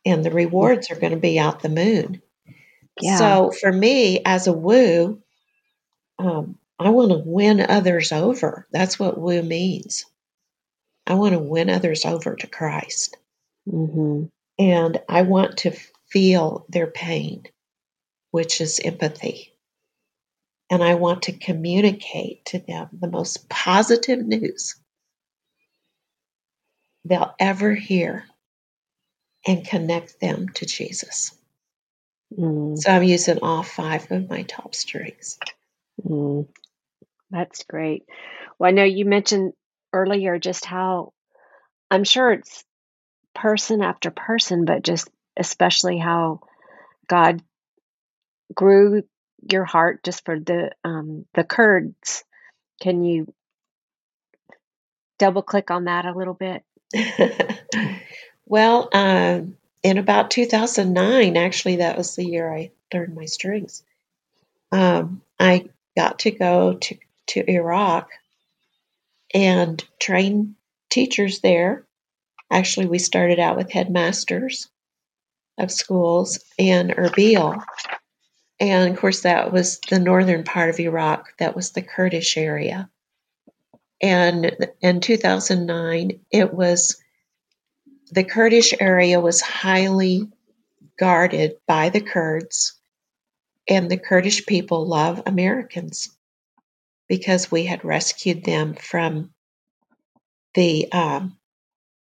and 0.05 0.23
the 0.23 0.31
rewards 0.31 0.91
are 0.91 0.99
going 0.99 1.13
to 1.13 1.19
be 1.19 1.39
out 1.39 1.61
the 1.61 1.69
moon. 1.69 2.21
yeah 3.01 3.17
So 3.17 3.51
for 3.59 3.71
me, 3.71 4.21
as 4.23 4.47
a 4.47 4.53
woo, 4.53 5.21
um, 6.19 6.57
I 6.79 6.89
want 6.89 7.11
to 7.11 7.23
win 7.25 7.59
others 7.59 8.11
over. 8.11 8.67
That's 8.71 8.99
what 8.99 9.19
woo 9.19 9.41
means. 9.41 10.05
I 11.07 11.15
want 11.15 11.33
to 11.33 11.39
win 11.39 11.71
others 11.71 12.05
over 12.05 12.35
to 12.35 12.47
Christ. 12.47 13.17
mm-hmm. 13.67 14.25
And 14.59 15.01
I 15.09 15.23
want 15.23 15.59
to 15.59 15.71
feel 16.09 16.65
their 16.69 16.87
pain, 16.87 17.43
which 18.31 18.61
is 18.61 18.81
empathy. 18.83 19.53
And 20.71 20.83
I 20.83 20.95
want 20.95 21.23
to 21.23 21.33
communicate 21.33 22.45
to 22.47 22.59
them 22.59 22.89
the 22.93 23.09
most 23.09 23.49
positive 23.49 24.19
news 24.25 24.75
they'll 27.05 27.33
ever 27.39 27.73
hear 27.75 28.25
and 29.47 29.65
connect 29.65 30.19
them 30.21 30.49
to 30.55 30.65
Jesus. 30.65 31.35
mm 32.39 32.83
So 32.83 32.91
I'm 32.91 33.03
using 33.03 33.39
all 33.41 33.63
five 33.63 34.11
of 34.11 34.29
my 34.29 34.43
top 34.43 34.75
strings. 34.75 35.39
mm. 36.05 36.47
that's 37.31 37.63
great 37.65 38.05
well 38.59 38.69
i 38.69 38.71
know 38.71 38.83
you 38.85 39.05
mentioned 39.05 39.53
earlier 39.93 40.39
just 40.39 40.65
how 40.65 41.11
i'm 41.91 42.03
sure 42.05 42.33
it's 42.33 42.63
person 43.33 43.81
after 43.81 44.11
person 44.11 44.65
but 44.65 44.83
just 44.83 45.09
especially 45.37 45.97
how 45.97 46.41
god 47.07 47.41
grew 48.53 49.03
your 49.49 49.65
heart 49.65 50.03
just 50.03 50.25
for 50.25 50.39
the 50.39 50.71
um, 50.83 51.25
the 51.33 51.43
Kurds. 51.43 52.23
Can 52.81 53.03
you 53.03 53.33
double 55.17 55.41
click 55.41 55.71
on 55.71 55.85
that 55.85 56.05
a 56.05 56.13
little 56.13 56.33
bit? 56.33 56.63
well, 58.45 58.89
um, 58.93 59.57
in 59.83 59.97
about 59.97 60.31
2009, 60.31 61.37
actually, 61.37 61.77
that 61.77 61.97
was 61.97 62.15
the 62.15 62.25
year 62.25 62.51
I 62.53 62.71
learned 62.93 63.15
my 63.15 63.25
strings. 63.25 63.83
Um, 64.71 65.21
I 65.39 65.69
got 65.97 66.19
to 66.19 66.31
go 66.31 66.73
to, 66.73 66.97
to 67.27 67.51
Iraq 67.51 68.09
and 69.33 69.83
train 69.99 70.55
teachers 70.89 71.39
there. 71.39 71.85
Actually, 72.51 72.87
we 72.87 72.99
started 72.99 73.39
out 73.39 73.55
with 73.55 73.71
headmasters 73.71 74.69
of 75.57 75.71
schools 75.71 76.43
in 76.57 76.89
Erbil. 76.89 77.63
And 78.59 78.93
of 78.93 78.99
course, 78.99 79.21
that 79.21 79.51
was 79.53 79.79
the 79.89 79.99
northern 79.99 80.43
part 80.43 80.69
of 80.69 80.79
Iraq, 80.79 81.37
that 81.37 81.55
was 81.55 81.71
the 81.71 81.81
Kurdish 81.81 82.37
area. 82.37 82.89
And 84.01 84.67
in 84.81 84.99
2009, 84.99 86.19
it 86.29 86.53
was 86.53 87.01
the 88.11 88.23
Kurdish 88.23 88.73
area 88.79 89.19
was 89.19 89.41
highly 89.41 90.27
guarded 90.99 91.53
by 91.67 91.89
the 91.89 92.01
Kurds, 92.01 92.73
and 93.67 93.89
the 93.89 93.97
Kurdish 93.97 94.45
people 94.45 94.85
love 94.85 95.23
Americans 95.25 96.09
because 97.07 97.51
we 97.51 97.65
had 97.65 97.85
rescued 97.85 98.43
them 98.43 98.73
from 98.73 99.33
the 100.53 100.91
um, 100.91 101.37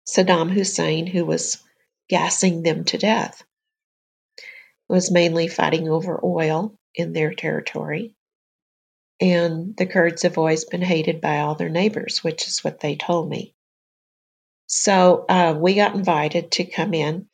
Saddam 0.09 0.51
Hussein, 0.51 1.07
who 1.07 1.25
was 1.25 1.62
gassing 2.09 2.62
them 2.62 2.85
to 2.85 2.99
death. 2.99 3.42
Was 4.88 5.11
mainly 5.11 5.49
fighting 5.49 5.88
over 5.88 6.18
oil 6.25 6.79
in 6.94 7.12
their 7.12 7.35
territory. 7.35 8.14
And 9.21 9.77
the 9.77 9.87
Kurds 9.87 10.23
have 10.23 10.38
always 10.38 10.64
been 10.64 10.83
hated 10.83 11.21
by 11.21 11.40
all 11.40 11.55
their 11.55 11.68
neighbors, 11.68 12.25
which 12.25 12.47
is 12.47 12.64
what 12.64 12.81
they 12.81 12.97
told 12.97 13.29
me. 13.29 13.55
So 14.66 15.27
uh, 15.29 15.57
we 15.59 15.75
got 15.75 15.94
invited 15.94 16.53
to 16.53 16.64
come 16.64 16.94
in 16.94 17.29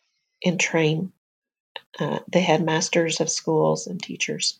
and 0.44 0.58
train 0.58 1.12
uh, 1.98 2.20
the 2.26 2.40
headmasters 2.40 3.20
of 3.20 3.30
schools 3.30 3.86
and 3.86 4.02
teachers 4.02 4.58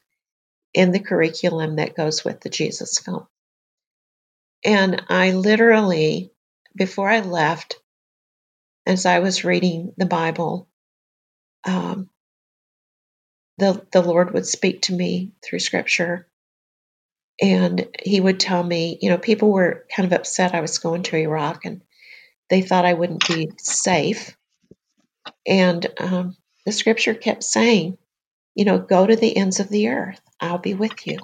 in 0.73 0.93
the 0.93 1.01
curriculum 1.01 1.77
that 1.77 1.97
goes 1.97 2.25
with 2.25 2.41
the 2.41 2.51
Jesus 2.51 2.99
film. 2.99 3.27
And 4.65 5.03
I 5.09 5.33
literally 5.33 6.31
before 6.77 7.09
I 7.09 7.21
left, 7.21 7.77
as 8.87 9.07
I 9.07 9.21
was 9.21 9.45
reading 9.45 9.93
the 9.97 10.07
Bible, 10.07 10.69
um, 11.65 12.11
the 13.59 13.87
the 13.93 14.03
Lord 14.03 14.35
would 14.35 14.47
speak 14.47 14.83
to 14.83 14.93
me 14.93 15.33
through 15.43 15.61
Scripture, 15.61 16.29
and 17.41 17.89
He 18.03 18.21
would 18.21 18.41
tell 18.41 18.63
me, 18.63 18.99
you 19.01 19.11
know, 19.11 19.19
people 19.19 19.51
were 19.51 19.87
kind 19.95 20.07
of 20.07 20.19
upset 20.19 20.55
I 20.55 20.61
was 20.61 20.79
going 20.79 21.03
to 21.05 21.17
Iraq, 21.17 21.65
and 21.65 21.83
they 22.51 22.63
thought 22.63 22.85
I 22.85 22.95
wouldn't 22.95 23.27
be 23.27 23.51
safe, 23.59 24.37
and 25.47 25.87
um, 25.99 26.37
the 26.67 26.73
Scripture 26.73 27.15
kept 27.15 27.45
saying, 27.45 27.97
you 28.55 28.65
know, 28.65 28.79
go 28.79 29.07
to 29.07 29.17
the 29.17 29.37
ends 29.37 29.61
of 29.61 29.69
the 29.69 29.89
earth. 29.89 30.21
I'll 30.41 30.59
be 30.59 30.75
with 30.75 31.07
you. 31.07 31.19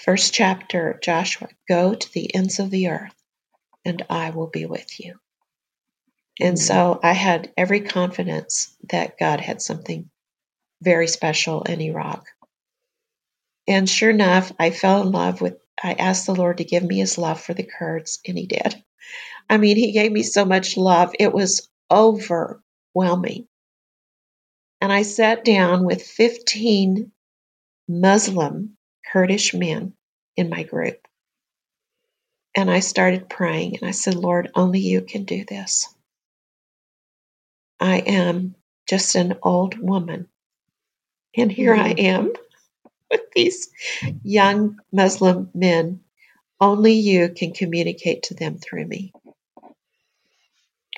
First 0.00 0.32
chapter, 0.32 0.98
Joshua, 1.02 1.48
go 1.68 1.94
to 1.94 2.12
the 2.12 2.34
ends 2.34 2.58
of 2.58 2.70
the 2.70 2.88
earth, 2.88 3.14
and 3.84 4.02
I 4.08 4.30
will 4.30 4.46
be 4.46 4.64
with 4.64 4.98
you. 4.98 5.18
And 6.40 6.58
so 6.58 6.98
I 7.02 7.12
had 7.12 7.52
every 7.56 7.80
confidence 7.80 8.74
that 8.88 9.18
God 9.18 9.40
had 9.40 9.60
something 9.60 10.10
very 10.82 11.06
special 11.06 11.62
in 11.62 11.80
Iraq. 11.80 12.24
And 13.68 13.88
sure 13.88 14.10
enough, 14.10 14.50
I 14.58 14.70
fell 14.70 15.02
in 15.02 15.12
love 15.12 15.40
with, 15.40 15.58
I 15.82 15.92
asked 15.92 16.26
the 16.26 16.34
Lord 16.34 16.58
to 16.58 16.64
give 16.64 16.82
me 16.82 16.98
his 16.98 17.18
love 17.18 17.40
for 17.40 17.52
the 17.54 17.62
Kurds, 17.62 18.20
and 18.26 18.38
he 18.38 18.46
did. 18.46 18.82
I 19.48 19.58
mean, 19.58 19.76
he 19.76 19.92
gave 19.92 20.12
me 20.12 20.22
so 20.22 20.44
much 20.44 20.76
love, 20.76 21.12
it 21.18 21.32
was 21.32 21.68
overwhelming. 21.90 23.46
And 24.80 24.92
I 24.92 25.02
sat 25.02 25.44
down 25.44 25.84
with 25.84 26.02
15 26.02 27.12
Muslim 27.86 28.76
Kurdish 29.12 29.52
men 29.52 29.92
in 30.36 30.48
my 30.48 30.62
group. 30.62 31.06
And 32.56 32.70
I 32.70 32.80
started 32.80 33.28
praying, 33.28 33.76
and 33.76 33.88
I 33.88 33.92
said, 33.92 34.14
Lord, 34.14 34.50
only 34.54 34.80
you 34.80 35.02
can 35.02 35.24
do 35.24 35.44
this. 35.44 35.94
I 37.80 37.98
am 38.00 38.56
just 38.88 39.16
an 39.16 39.36
old 39.42 39.78
woman. 39.78 40.28
And 41.36 41.52
here 41.52 41.74
I 41.74 41.90
am 41.90 42.32
with 43.10 43.22
these 43.34 43.70
young 44.24 44.78
Muslim 44.92 45.50
men. 45.54 46.00
Only 46.60 46.94
you 46.94 47.30
can 47.30 47.52
communicate 47.52 48.24
to 48.24 48.34
them 48.34 48.58
through 48.58 48.86
me. 48.86 49.12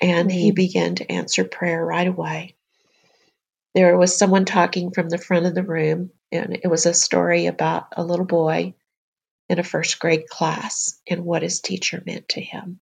And 0.03 0.31
he 0.33 0.53
Mm. 0.53 0.57
began 0.57 0.95
to 0.97 1.12
answer 1.12 1.45
prayer 1.45 1.85
right 1.85 2.09
away. 2.09 2.57
There 3.75 3.97
was 3.99 4.16
someone 4.18 4.45
talking 4.47 4.90
from 4.92 5.09
the 5.09 5.18
front 5.18 5.47
of 5.47 5.55
the 5.55 5.62
room, 5.64 6.11
and 6.33 6.55
it 6.62 6.68
was 6.68 6.87
a 6.87 6.95
story 6.95 7.47
about 7.47 7.88
a 7.97 8.05
little 8.05 8.27
boy 8.27 8.75
in 9.49 9.59
a 9.61 9.64
first 9.64 10.01
grade 10.01 10.29
class 10.29 11.01
and 11.09 11.25
what 11.25 11.42
his 11.42 11.61
teacher 11.61 12.03
meant 12.07 12.31
to 12.31 12.40
him, 12.42 12.81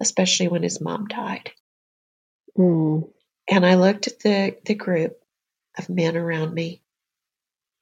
especially 0.00 0.48
when 0.48 0.62
his 0.64 0.80
mom 0.80 1.06
died. 1.08 1.52
Mm. 2.58 3.10
And 3.48 3.66
I 3.66 3.74
looked 3.74 4.06
at 4.06 4.20
the, 4.20 4.56
the 4.64 4.74
group 4.74 5.18
of 5.78 5.88
men 5.88 6.16
around 6.16 6.54
me, 6.54 6.82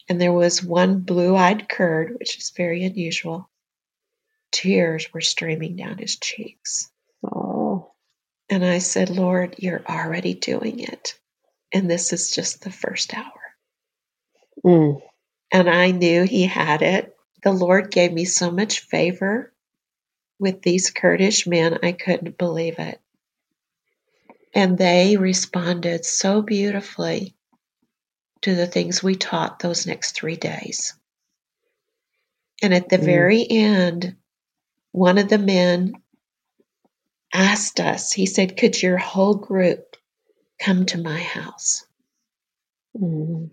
and 0.09 0.21
there 0.21 0.33
was 0.33 0.63
one 0.63 1.01
blue 1.01 1.37
eyed 1.37 1.69
Kurd, 1.69 2.17
which 2.19 2.39
is 2.39 2.53
very 2.57 2.85
unusual. 2.85 3.49
Tears 4.51 5.13
were 5.13 5.21
streaming 5.21 5.77
down 5.77 5.99
his 5.99 6.17
cheeks. 6.17 6.91
Oh. 7.25 7.93
And 8.51 8.65
I 8.65 8.79
said, 8.79 9.09
Lord, 9.09 9.55
you're 9.59 9.85
already 9.87 10.35
doing 10.35 10.81
it. 10.81 11.19
And 11.73 11.91
this 11.91 12.13
is 12.13 12.31
just 12.31 12.63
the 12.63 12.71
first 12.71 13.15
hour. 13.15 13.41
Mm. 14.65 15.01
And 15.51 15.71
I 15.71 15.91
knew 15.91 16.25
he 16.25 16.45
had 16.45 16.83
it. 16.83 17.17
The 17.43 17.53
Lord 17.53 17.91
gave 17.91 18.13
me 18.13 18.25
so 18.25 18.51
much 18.51 18.81
favor 18.81 19.53
with 20.39 20.63
these 20.63 20.91
Kurdish 20.91 21.47
men, 21.47 21.79
I 21.83 21.93
couldn't 21.93 22.37
believe 22.37 22.79
it. 22.79 23.01
And 24.55 24.79
they 24.79 25.17
responded 25.17 26.05
so 26.05 26.43
beautifully 26.43 27.35
to 28.43 28.55
the 28.55 28.67
things 28.67 29.03
we 29.03 29.17
taught 29.17 29.61
those 29.61 29.87
next 29.87 30.13
three 30.13 30.37
days. 30.37 30.95
And 32.63 32.75
at 32.75 32.89
the 32.89 32.99
Mm. 32.99 33.05
very 33.05 33.47
end, 33.51 34.17
one 34.93 35.19
of 35.19 35.29
the 35.29 35.39
men 35.39 35.95
asked 37.33 37.81
us, 37.81 38.13
he 38.13 38.27
said, 38.27 38.57
Could 38.57 38.83
your 38.83 38.99
whole 38.99 39.35
group 39.35 39.97
come 40.61 40.87
to 40.87 40.99
my 40.99 41.21
house? 41.21 41.85
Mm. 42.99 43.51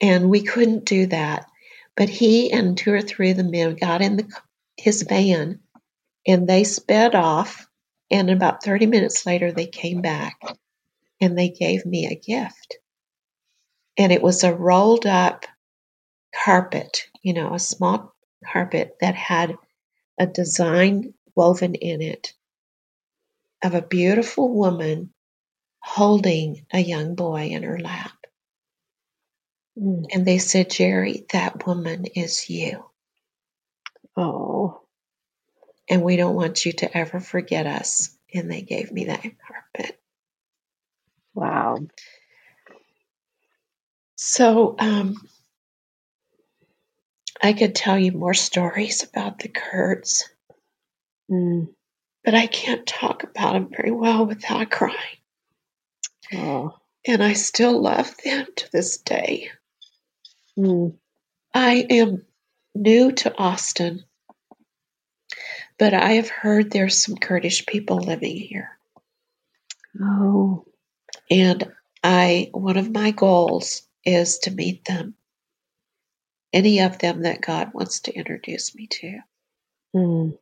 And 0.00 0.30
we 0.30 0.42
couldn't 0.42 0.84
do 0.84 1.06
that. 1.06 1.46
But 1.96 2.08
he 2.08 2.52
and 2.52 2.76
two 2.78 2.92
or 2.92 3.02
three 3.02 3.30
of 3.30 3.36
the 3.36 3.44
men 3.44 3.76
got 3.76 4.02
in 4.02 4.16
the, 4.18 4.28
his 4.76 5.02
van 5.02 5.60
and 6.26 6.48
they 6.48 6.64
sped 6.64 7.14
off. 7.14 7.68
And 8.12 8.30
about 8.30 8.62
30 8.62 8.86
minutes 8.86 9.26
later, 9.26 9.52
they 9.52 9.66
came 9.66 10.02
back 10.02 10.38
and 11.20 11.38
they 11.38 11.48
gave 11.48 11.86
me 11.86 12.06
a 12.06 12.14
gift. 12.14 12.76
And 13.98 14.12
it 14.12 14.22
was 14.22 14.44
a 14.44 14.54
rolled 14.54 15.06
up 15.06 15.46
carpet, 16.44 17.08
you 17.22 17.32
know, 17.34 17.54
a 17.54 17.58
small 17.58 18.14
carpet 18.52 18.96
that 19.00 19.14
had 19.14 19.56
a 20.18 20.26
design 20.26 21.14
woven 21.34 21.74
in 21.74 22.02
it 22.02 22.34
of 23.64 23.74
a 23.74 23.82
beautiful 23.82 24.52
woman 24.52 25.12
holding 25.80 26.66
a 26.72 26.80
young 26.80 27.14
boy 27.14 27.46
in 27.48 27.62
her 27.62 27.78
lap. 27.78 28.12
Mm. 29.78 30.06
And 30.12 30.26
they 30.26 30.38
said, 30.38 30.70
Jerry, 30.70 31.26
that 31.32 31.66
woman 31.66 32.06
is 32.06 32.50
you. 32.50 32.84
Oh. 34.16 34.81
And 35.92 36.02
we 36.02 36.16
don't 36.16 36.34
want 36.34 36.64
you 36.64 36.72
to 36.72 36.96
ever 36.96 37.20
forget 37.20 37.66
us. 37.66 38.16
And 38.32 38.50
they 38.50 38.62
gave 38.62 38.90
me 38.90 39.04
that 39.04 39.20
carpet. 39.20 40.00
Wow. 41.34 41.80
So 44.16 44.74
um, 44.78 45.16
I 47.42 47.52
could 47.52 47.74
tell 47.74 47.98
you 47.98 48.12
more 48.12 48.32
stories 48.32 49.02
about 49.02 49.40
the 49.40 49.48
Kurds, 49.48 50.30
Mm. 51.30 51.68
but 52.24 52.34
I 52.34 52.46
can't 52.46 52.86
talk 52.86 53.24
about 53.24 53.52
them 53.52 53.68
very 53.68 53.90
well 53.90 54.24
without 54.24 54.70
crying. 54.70 54.96
Oh. 56.32 56.72
And 57.06 57.22
I 57.22 57.34
still 57.34 57.78
love 57.78 58.16
them 58.24 58.46
to 58.56 58.72
this 58.72 58.96
day. 58.96 59.50
Mm. 60.58 60.94
I 61.52 61.86
am 61.90 62.24
new 62.74 63.12
to 63.12 63.36
Austin, 63.36 64.04
but 65.78 65.94
I 65.94 66.12
have 66.12 66.28
heard 66.28 66.70
there's 66.70 66.98
some 66.98 67.16
Kurdish 67.16 67.66
people 67.66 67.98
living 67.98 68.36
here. 68.36 68.78
Oh. 70.00 70.64
And 71.30 71.72
I 72.02 72.50
one 72.52 72.76
of 72.76 72.90
my 72.90 73.10
goals 73.10 73.82
is 74.04 74.38
to 74.40 74.50
meet 74.50 74.84
them. 74.84 75.14
Any 76.52 76.80
of 76.80 76.98
them 76.98 77.22
that 77.22 77.40
God 77.40 77.72
wants 77.72 78.00
to 78.00 78.14
introduce 78.14 78.74
me 78.74 78.86
to. 78.88 79.18
Mm. 79.94 80.38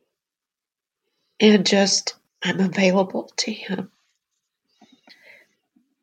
And 1.39 1.65
just 1.65 2.15
I'm 2.43 2.59
available 2.59 3.31
to 3.37 3.51
him 3.51 3.91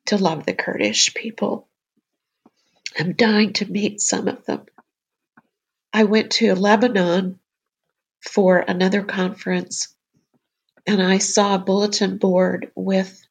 to 0.07 0.17
love 0.17 0.47
the 0.47 0.55
Kurdish 0.55 1.13
people. 1.15 1.69
I'm 2.99 3.13
dying 3.13 3.53
to 3.55 3.71
meet 3.71 4.01
some 4.01 4.29
of 4.29 4.45
them. 4.47 4.65
I 5.93 6.05
went 6.05 6.33
to 6.33 6.55
Lebanon 6.55 7.39
for 8.21 8.59
another 8.59 9.03
conference 9.03 9.95
and 10.89 11.03
I 11.03 11.19
saw 11.19 11.55
a 11.55 11.59
bulletin 11.59 12.17
board 12.17 12.73
with 12.75 13.23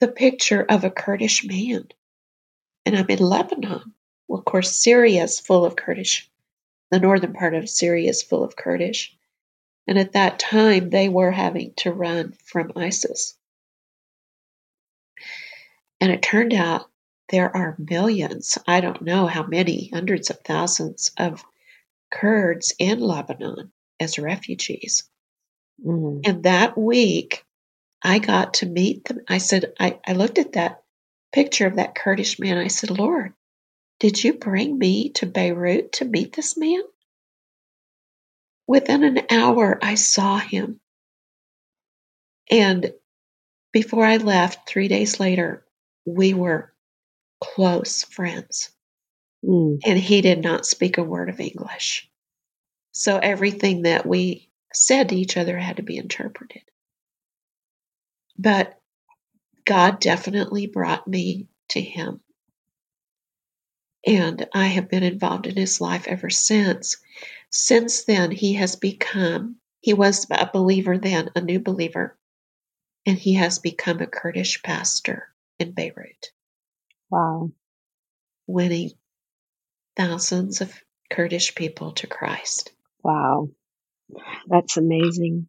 the 0.00 0.08
picture 0.08 0.60
of 0.60 0.82
a 0.82 0.90
Kurdish 0.90 1.44
man. 1.46 1.86
And 2.84 2.96
I'm 2.96 3.06
in 3.08 3.20
Lebanon. 3.20 3.94
Well, 4.26 4.40
of 4.40 4.44
course, 4.44 4.74
Syria 4.74 5.22
is 5.22 5.38
full 5.38 5.64
of 5.64 5.76
Kurdish. 5.76 6.28
The 6.90 6.98
northern 6.98 7.32
part 7.32 7.54
of 7.54 7.70
Syria 7.70 8.10
is 8.10 8.24
full 8.24 8.42
of 8.42 8.56
Kurdish. 8.56 9.16
And 9.86 10.00
at 10.00 10.14
that 10.14 10.40
time, 10.40 10.90
they 10.90 11.08
were 11.08 11.30
having 11.30 11.74
to 11.76 11.92
run 11.92 12.34
from 12.44 12.72
ISIS. 12.74 13.36
And 16.00 16.10
it 16.10 16.22
turned 16.22 16.54
out 16.54 16.90
there 17.28 17.54
are 17.56 17.76
millions, 17.78 18.58
I 18.66 18.80
don't 18.80 19.02
know 19.02 19.28
how 19.28 19.46
many, 19.46 19.90
hundreds 19.92 20.28
of 20.28 20.40
thousands 20.40 21.12
of 21.16 21.44
Kurds 22.10 22.74
in 22.78 23.00
Lebanon 23.00 23.72
as 23.98 24.18
refugees. 24.18 25.08
Mm. 25.84 26.22
And 26.26 26.42
that 26.44 26.76
week, 26.76 27.44
I 28.02 28.18
got 28.18 28.54
to 28.54 28.66
meet 28.66 29.04
them. 29.04 29.20
I 29.28 29.38
said, 29.38 29.72
I, 29.78 29.98
I 30.06 30.12
looked 30.12 30.38
at 30.38 30.52
that 30.52 30.82
picture 31.32 31.66
of 31.66 31.76
that 31.76 31.94
Kurdish 31.94 32.38
man. 32.38 32.58
I 32.58 32.68
said, 32.68 32.90
Lord, 32.90 33.34
did 33.98 34.22
you 34.22 34.34
bring 34.34 34.78
me 34.78 35.10
to 35.10 35.26
Beirut 35.26 35.92
to 35.92 36.04
meet 36.04 36.34
this 36.34 36.56
man? 36.56 36.82
Within 38.66 39.04
an 39.04 39.20
hour, 39.30 39.78
I 39.82 39.96
saw 39.96 40.38
him. 40.38 40.80
And 42.50 42.92
before 43.72 44.04
I 44.04 44.16
left, 44.16 44.68
three 44.68 44.88
days 44.88 45.20
later, 45.20 45.64
we 46.04 46.34
were 46.34 46.72
close 47.40 48.04
friends. 48.04 48.70
Mm. 49.44 49.78
And 49.84 49.98
he 49.98 50.20
did 50.20 50.42
not 50.42 50.66
speak 50.66 50.98
a 50.98 51.02
word 51.02 51.28
of 51.28 51.40
English. 51.40 52.10
So 52.92 53.18
everything 53.18 53.82
that 53.82 54.06
we 54.06 54.50
said 54.72 55.08
to 55.08 55.16
each 55.16 55.36
other 55.36 55.58
had 55.58 55.76
to 55.76 55.82
be 55.82 55.96
interpreted. 55.96 56.62
But 58.38 58.80
God 59.64 60.00
definitely 60.00 60.66
brought 60.66 61.06
me 61.06 61.48
to 61.70 61.80
him. 61.80 62.20
And 64.06 64.48
I 64.54 64.66
have 64.66 64.88
been 64.88 65.02
involved 65.02 65.46
in 65.46 65.56
his 65.56 65.80
life 65.80 66.08
ever 66.08 66.30
since. 66.30 66.96
Since 67.50 68.04
then, 68.04 68.30
he 68.30 68.54
has 68.54 68.76
become, 68.76 69.56
he 69.80 69.92
was 69.92 70.26
a 70.30 70.48
believer 70.50 70.96
then, 70.96 71.30
a 71.36 71.40
new 71.40 71.60
believer, 71.60 72.16
and 73.04 73.18
he 73.18 73.34
has 73.34 73.58
become 73.58 74.00
a 74.00 74.06
Kurdish 74.06 74.62
pastor 74.62 75.28
in 75.58 75.72
Beirut. 75.72 76.32
Wow. 77.10 77.52
Winning 78.46 78.92
thousands 80.00 80.62
of 80.62 80.72
Kurdish 81.10 81.54
people 81.54 81.92
to 81.92 82.06
Christ. 82.06 82.72
Wow. 83.02 83.50
That's 84.48 84.78
amazing. 84.78 85.48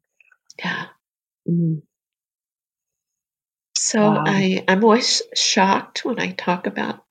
Yeah. 0.60 0.88
Mm. 1.50 1.84
So 3.78 4.02
Wow. 4.02 4.24
I, 4.28 4.64
I'm 4.68 4.84
always 4.84 5.22
shocked 5.36 6.04
when 6.04 6.20
I 6.20 6.32
talk 6.32 6.68
about 6.68 7.04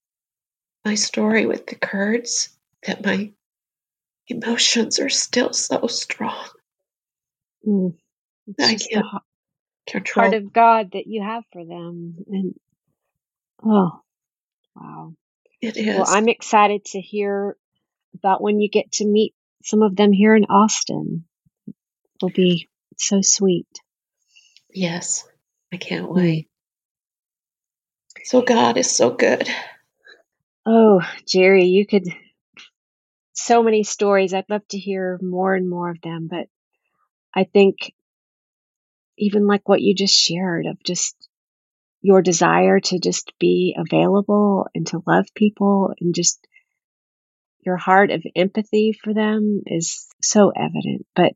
my 0.85 0.97
story 0.97 1.47
with 1.47 1.67
the 1.67 1.77
Kurds 1.77 2.51
that 2.87 3.05
my 3.05 3.33
emotions 4.29 4.99
are 4.99 5.09
still 5.09 5.55
so 5.55 5.87
strong. 5.87 6.47
Mm. 7.67 7.95
I 8.61 8.75
can't 8.75 9.07
control. 9.89 10.27
heart 10.27 10.35
of 10.35 10.53
God 10.53 10.91
that 10.93 11.07
you 11.07 11.23
have 11.23 11.45
for 11.53 11.65
them. 11.65 12.17
And 12.29 12.55
oh, 13.65 14.01
wow. 14.77 15.15
It 15.63 15.77
is. 15.77 15.97
Well, 15.97 16.07
I'm 16.09 16.29
excited 16.29 16.85
to 16.87 17.01
hear 17.01 17.57
about 18.15 18.43
when 18.43 18.61
you 18.61 18.69
get 18.69 18.93
to 18.93 19.07
meet 19.07 19.35
some 19.65 19.83
of 19.83 19.97
them 19.97 20.13
here 20.13 20.35
in 20.35 20.45
Austin. 20.47 21.25
It'll 22.17 22.31
be 22.31 22.69
so 22.99 23.21
sweet. 23.23 23.69
yes, 24.73 25.25
I 25.73 25.77
can't 25.77 26.09
Mm. 26.11 26.15
wait. 26.17 26.49
So 28.25 28.43
God 28.43 28.77
is 28.77 28.91
so 28.95 29.11
good. 29.11 29.49
Oh, 30.67 31.01
Jerry, 31.27 31.65
you 31.67 31.87
could 31.87 32.05
so 33.33 33.63
many 33.63 33.83
stories. 33.83 34.35
I'd 34.35 34.51
love 34.51 34.67
to 34.69 34.79
hear 34.79 35.19
more 35.23 35.55
and 35.55 35.69
more 35.69 35.91
of 35.91 36.01
them, 36.03 36.29
but 36.31 36.49
I 37.35 37.45
think 37.45 37.95
even 39.19 39.47
like 39.47 39.69
what 39.69 39.81
you 39.81 39.95
just 39.95 40.15
shared 40.15 40.67
of 40.67 40.83
just 40.85 41.20
your 42.03 42.23
desire 42.23 42.81
to 42.81 42.99
just 42.99 43.33
be 43.39 43.77
available 43.79 44.67
and 44.75 44.87
to 44.89 45.03
love 45.07 45.27
people 45.35 45.93
and 46.01 46.15
just 46.15 46.47
your 47.65 47.77
heart 47.77 48.11
of 48.11 48.25
empathy 48.35 48.93
for 48.93 49.13
them 49.13 49.63
is 49.67 50.07
so 50.23 50.51
evident, 50.51 51.07
but 51.15 51.33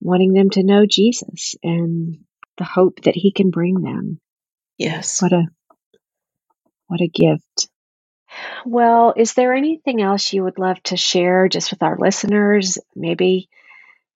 wanting 0.00 0.32
them 0.32 0.50
to 0.50 0.64
know 0.64 0.86
Jesus 0.86 1.54
and 1.62 2.18
the 2.58 2.64
hope 2.64 3.02
that 3.02 3.14
he 3.14 3.32
can 3.32 3.50
bring 3.50 3.80
them. 3.80 4.18
Yes. 4.76 5.22
What 5.22 5.32
a 5.32 5.44
what 6.86 7.00
a 7.00 7.08
gift. 7.08 7.68
Well, 8.64 9.14
is 9.16 9.34
there 9.34 9.54
anything 9.54 10.02
else 10.02 10.32
you 10.32 10.44
would 10.44 10.58
love 10.58 10.82
to 10.84 10.96
share 10.96 11.48
just 11.48 11.70
with 11.70 11.82
our 11.82 11.96
listeners? 11.98 12.78
Maybe 12.96 13.48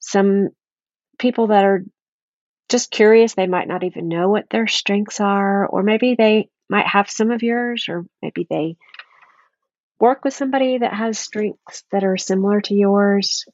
some 0.01 0.49
people 1.19 1.49
that 1.49 1.65
are 1.65 1.85
just 2.69 2.91
curious, 2.91 3.35
they 3.35 3.47
might 3.47 3.69
not 3.69 3.85
even 3.85 4.09
know 4.09 4.29
what 4.29 4.49
their 4.51 4.67
strengths 4.67 5.21
are, 5.21 5.67
or 5.67 5.83
maybe 5.83 6.15
they 6.15 6.49
might 6.69 6.87
have 6.87 7.11
some 7.11 7.31
of 7.31 7.43
yours, 7.43 7.87
or 7.89 8.07
maybe 8.23 8.47
they 8.49 8.77
work 10.01 10.25
with 10.25 10.35
somebody 10.35 10.79
that 10.79 10.93
has 10.93 11.19
strengths 11.19 11.85
that 11.93 12.05
are 12.05 12.17
similar 12.17 12.61
to 12.63 12.75
yours, 12.75 13.45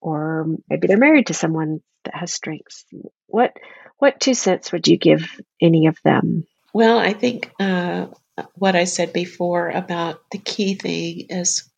or 0.00 0.46
maybe 0.68 0.86
they're 0.86 0.96
married 0.96 1.28
to 1.28 1.34
someone 1.34 1.80
that 2.04 2.14
has 2.14 2.32
strengths. 2.32 2.84
What 3.26 3.52
what 3.98 4.20
two 4.20 4.34
cents 4.34 4.72
would 4.72 4.86
you 4.88 4.98
give 4.98 5.40
any 5.60 5.86
of 5.86 5.98
them? 6.04 6.46
Well, 6.74 6.98
I 6.98 7.14
think 7.14 7.50
uh, 7.58 8.08
what 8.54 8.76
I 8.76 8.84
said 8.84 9.12
before 9.12 9.70
about 9.70 10.20
the 10.30 10.38
key 10.38 10.74
thing 10.74 11.26
is 11.30 11.70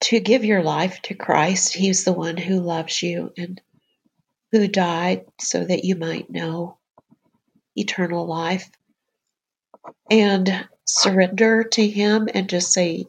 to 0.00 0.20
give 0.20 0.44
your 0.44 0.62
life 0.62 1.00
to 1.02 1.14
Christ. 1.14 1.74
He's 1.74 2.04
the 2.04 2.12
one 2.12 2.36
who 2.36 2.60
loves 2.60 3.02
you 3.02 3.32
and 3.36 3.60
who 4.52 4.68
died 4.68 5.26
so 5.40 5.64
that 5.64 5.84
you 5.84 5.94
might 5.96 6.30
know 6.30 6.78
eternal 7.76 8.26
life. 8.26 8.70
And 10.10 10.66
surrender 10.84 11.64
to 11.64 11.86
Him 11.86 12.28
and 12.32 12.48
just 12.48 12.72
say, 12.72 13.06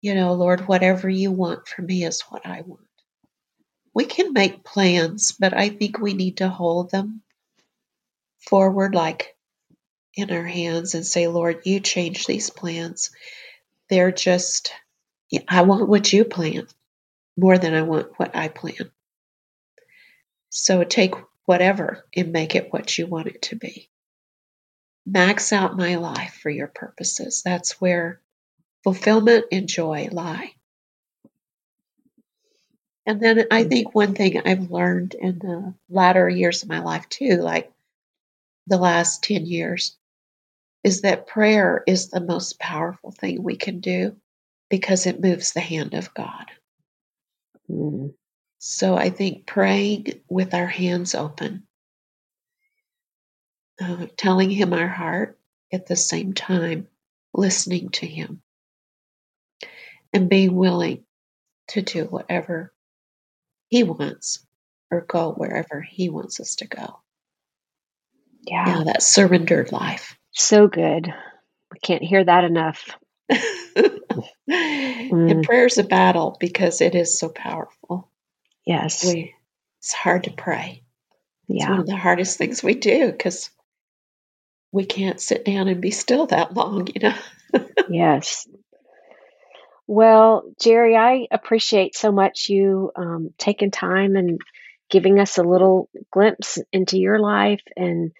you 0.00 0.14
know, 0.14 0.34
Lord, 0.34 0.68
whatever 0.68 1.08
you 1.08 1.32
want 1.32 1.66
for 1.66 1.82
me 1.82 2.04
is 2.04 2.22
what 2.22 2.46
I 2.46 2.60
want. 2.60 2.82
We 3.94 4.04
can 4.04 4.32
make 4.32 4.64
plans, 4.64 5.32
but 5.32 5.54
I 5.56 5.70
think 5.70 5.98
we 5.98 6.14
need 6.14 6.38
to 6.38 6.48
hold 6.48 6.90
them 6.90 7.22
forward 8.38 8.94
like 8.94 9.34
in 10.14 10.30
our 10.30 10.44
hands 10.44 10.94
and 10.94 11.06
say, 11.06 11.26
Lord, 11.28 11.62
you 11.64 11.80
change 11.80 12.26
these 12.26 12.50
plans. 12.50 13.10
They're 13.88 14.12
just, 14.12 14.72
I 15.48 15.62
want 15.62 15.88
what 15.88 16.12
you 16.12 16.24
plan 16.24 16.66
more 17.36 17.58
than 17.58 17.74
I 17.74 17.82
want 17.82 18.12
what 18.18 18.36
I 18.36 18.48
plan. 18.48 18.90
So 20.56 20.84
take 20.84 21.14
whatever 21.46 22.06
and 22.14 22.30
make 22.30 22.54
it 22.54 22.72
what 22.72 22.96
you 22.96 23.08
want 23.08 23.26
it 23.26 23.42
to 23.42 23.56
be. 23.56 23.90
Max 25.04 25.52
out 25.52 25.76
my 25.76 25.96
life 25.96 26.38
for 26.40 26.48
your 26.48 26.68
purposes. 26.68 27.42
That's 27.44 27.80
where 27.80 28.20
fulfillment 28.84 29.46
and 29.50 29.68
joy 29.68 30.08
lie. 30.12 30.52
And 33.04 33.20
then 33.20 33.48
I 33.50 33.64
think 33.64 33.96
one 33.96 34.14
thing 34.14 34.40
I've 34.46 34.70
learned 34.70 35.14
in 35.14 35.40
the 35.40 35.74
latter 35.90 36.28
years 36.28 36.62
of 36.62 36.68
my 36.68 36.78
life, 36.78 37.08
too, 37.08 37.38
like 37.38 37.72
the 38.68 38.78
last 38.78 39.24
10 39.24 39.46
years, 39.46 39.96
is 40.84 41.00
that 41.00 41.26
prayer 41.26 41.82
is 41.84 42.10
the 42.10 42.20
most 42.20 42.60
powerful 42.60 43.10
thing 43.10 43.42
we 43.42 43.56
can 43.56 43.80
do 43.80 44.14
because 44.70 45.06
it 45.06 45.20
moves 45.20 45.52
the 45.52 45.60
hand 45.60 45.94
of 45.94 46.14
God. 46.14 46.46
Mm, 47.68 48.14
So 48.66 48.96
I 48.96 49.10
think 49.10 49.46
praying 49.46 50.22
with 50.30 50.54
our 50.54 50.66
hands 50.66 51.14
open, 51.14 51.66
uh, 53.80 54.06
telling 54.16 54.50
Him 54.50 54.72
our 54.72 54.88
heart 54.88 55.38
at 55.72 55.86
the 55.86 55.96
same 55.96 56.32
time, 56.32 56.88
listening 57.34 57.90
to 57.90 58.06
Him, 58.06 58.42
and 60.14 60.30
being 60.30 60.54
willing 60.56 61.04
to 61.68 61.82
do 61.82 62.04
whatever 62.04 62.72
He 63.68 63.82
wants 63.84 64.46
or 64.90 65.02
go 65.02 65.32
wherever 65.32 65.82
He 65.82 66.08
wants 66.10 66.40
us 66.40 66.56
to 66.56 66.66
go. 66.66 67.00
yeah, 68.42 68.66
Yeah, 68.66 68.84
that 68.86 69.02
surrendered 69.02 69.72
life. 69.72 70.18
so 70.32 70.68
good. 70.68 71.08
I 71.08 71.78
can't 71.82 72.02
hear 72.02 72.24
that 72.24 72.44
enough. 72.44 72.90
and 74.48 75.42
prayer's 75.42 75.78
a 75.78 75.84
battle 75.84 76.36
because 76.40 76.80
it 76.80 76.94
is 76.94 77.18
so 77.18 77.28
powerful. 77.28 78.10
Yes, 78.66 79.04
We, 79.04 79.34
it's 79.80 79.92
hard 79.92 80.24
to 80.24 80.30
pray. 80.30 80.82
It's 81.48 81.64
yeah, 81.64 81.70
one 81.70 81.80
of 81.80 81.86
the 81.86 81.96
hardest 81.96 82.38
things 82.38 82.62
we 82.62 82.74
do 82.74 83.10
because 83.12 83.50
we 84.72 84.84
can't 84.84 85.20
sit 85.20 85.44
down 85.44 85.68
and 85.68 85.80
be 85.80 85.90
still 85.90 86.26
that 86.26 86.54
long, 86.54 86.88
you 86.88 87.00
know. 87.00 87.14
yes. 87.88 88.46
Well, 89.86 90.44
Jerry, 90.60 90.96
I 90.96 91.26
appreciate 91.30 91.94
so 91.94 92.10
much 92.10 92.48
you 92.48 92.90
um, 92.96 93.34
taking 93.38 93.70
time 93.70 94.16
and 94.16 94.40
giving 94.90 95.20
us 95.20 95.36
a 95.38 95.42
little 95.42 95.90
glimpse 96.10 96.58
into 96.72 96.98
your 96.98 97.18
life 97.18 97.62
and 97.76 98.12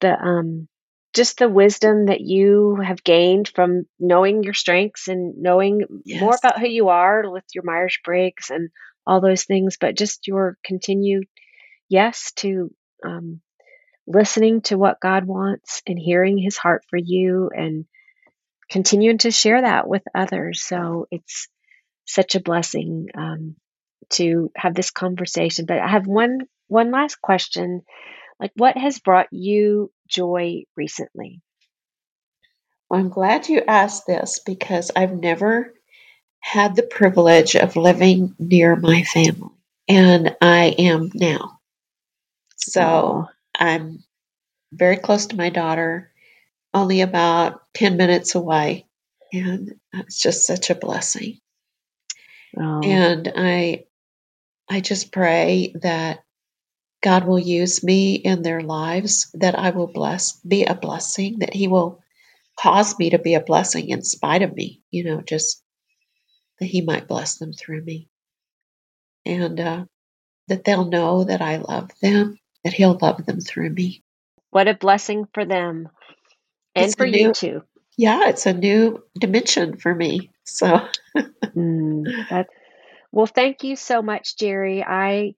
the 0.00 0.12
um, 0.20 0.68
just 1.14 1.38
the 1.38 1.48
wisdom 1.48 2.06
that 2.06 2.20
you 2.20 2.76
have 2.76 3.02
gained 3.02 3.48
from 3.54 3.84
knowing 3.98 4.42
your 4.42 4.54
strengths 4.54 5.08
and 5.08 5.38
knowing 5.38 5.82
more 6.20 6.36
about 6.36 6.60
who 6.60 6.68
you 6.68 6.88
are 6.88 7.30
with 7.30 7.44
your 7.54 7.64
Myers 7.64 7.98
Briggs 8.04 8.50
and 8.50 8.70
all 9.08 9.20
those 9.20 9.44
things, 9.44 9.78
but 9.80 9.96
just 9.96 10.28
your 10.28 10.58
continued 10.64 11.24
yes 11.88 12.32
to 12.36 12.72
um, 13.04 13.40
listening 14.06 14.62
to 14.62 14.78
what 14.78 15.00
God 15.00 15.24
wants 15.24 15.82
and 15.86 15.98
hearing 15.98 16.38
His 16.38 16.56
heart 16.56 16.84
for 16.90 16.98
you 16.98 17.50
and 17.54 17.86
continuing 18.70 19.18
to 19.18 19.30
share 19.30 19.62
that 19.62 19.88
with 19.88 20.02
others. 20.14 20.62
So 20.62 21.06
it's 21.10 21.48
such 22.06 22.34
a 22.34 22.40
blessing 22.40 23.08
um, 23.16 23.56
to 24.10 24.50
have 24.56 24.74
this 24.74 24.90
conversation. 24.90 25.66
But 25.66 25.78
I 25.78 25.88
have 25.88 26.06
one 26.06 26.40
one 26.68 26.90
last 26.90 27.20
question. 27.22 27.82
Like, 28.40 28.52
what 28.56 28.76
has 28.76 29.00
brought 29.00 29.28
you 29.32 29.90
joy 30.08 30.64
recently? 30.76 31.42
Well, 32.88 33.00
I'm 33.00 33.08
glad 33.08 33.48
you 33.48 33.62
asked 33.66 34.06
this 34.06 34.40
because 34.44 34.90
I've 34.96 35.14
never 35.14 35.74
had 36.40 36.76
the 36.76 36.84
privilege 36.84 37.56
of 37.56 37.76
living 37.76 38.34
near 38.38 38.76
my 38.76 39.04
family, 39.04 39.50
and 39.88 40.36
I 40.42 40.66
am 40.78 41.10
now. 41.14 41.60
So 42.56 43.26
I'm 43.58 44.04
very 44.72 44.96
close 44.96 45.26
to 45.26 45.36
my 45.36 45.50
daughter, 45.50 46.12
only 46.74 47.02
about 47.02 47.62
10 47.74 47.96
minutes 47.96 48.34
away. 48.34 48.86
And 49.32 49.76
it's 49.94 50.20
just 50.22 50.46
such 50.46 50.70
a 50.70 50.74
blessing. 50.76 51.38
oh, 52.58 52.82
And 52.84 53.32
I 53.36 53.84
I 54.70 54.80
just 54.80 55.12
pray 55.12 55.74
that 55.82 56.20
God 57.02 57.26
will 57.26 57.38
use 57.40 57.84
me 57.84 58.16
in 58.16 58.42
their 58.42 58.62
lives, 58.62 59.30
that 59.34 59.58
I 59.58 59.70
will 59.70 59.88
bless, 59.88 60.34
be 60.40 60.64
a 60.66 60.74
blessing, 60.74 61.40
that 61.40 61.54
He 61.54 61.68
will 61.68 62.02
cause 62.58 62.98
me 62.98 63.10
to 63.10 63.18
be 63.18 63.34
a 63.34 63.40
blessing 63.40 63.90
in 63.90 64.02
spite 64.02 64.42
of 64.42 64.54
me, 64.54 64.82
you 64.90 65.04
know, 65.04 65.22
just 65.22 65.62
that 66.60 66.66
He 66.66 66.80
might 66.80 67.08
bless 67.08 67.36
them 67.36 67.52
through 67.52 67.82
me. 67.82 68.08
And 69.24 69.60
uh, 69.60 69.84
that 70.48 70.64
they'll 70.64 70.86
know 70.86 71.24
that 71.24 71.42
I 71.42 71.56
love 71.58 71.90
them, 72.00 72.38
that 72.64 72.72
He'll 72.72 72.98
love 73.00 73.24
them 73.26 73.40
through 73.40 73.70
me. 73.70 74.02
What 74.50 74.68
a 74.68 74.74
blessing 74.74 75.26
for 75.34 75.44
them 75.44 75.88
and 76.74 76.86
It's 76.86 76.94
for 76.94 77.06
you 77.06 77.32
too. 77.32 77.62
Yeah, 77.96 78.28
it's 78.28 78.46
a 78.46 78.52
new 78.52 79.02
dimension 79.18 79.76
for 79.76 79.94
me. 79.94 80.30
So, 80.44 80.80
Mm, 81.56 82.04
that, 82.30 82.46
well, 83.10 83.26
thank 83.26 83.64
you 83.64 83.76
so 83.76 84.02
much, 84.02 84.36
Jerry. 84.36 84.84
I 84.84 85.34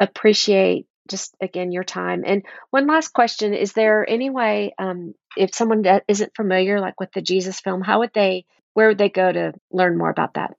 appreciate 0.00 0.86
just 1.08 1.34
again 1.40 1.72
your 1.72 1.84
time. 1.84 2.24
And 2.26 2.44
one 2.70 2.86
last 2.86 3.12
question: 3.12 3.54
Is 3.54 3.72
there 3.72 4.08
any 4.08 4.30
way, 4.30 4.74
um, 4.78 5.14
if 5.36 5.54
someone 5.54 5.82
that 5.82 6.04
isn't 6.08 6.34
familiar, 6.34 6.80
like 6.80 6.98
with 6.98 7.12
the 7.12 7.22
Jesus 7.22 7.60
film, 7.60 7.82
how 7.82 8.00
would 8.00 8.12
they, 8.14 8.44
where 8.74 8.88
would 8.88 8.98
they 8.98 9.08
go 9.08 9.30
to 9.30 9.52
learn 9.70 9.96
more 9.96 10.10
about 10.10 10.34
that? 10.34 10.56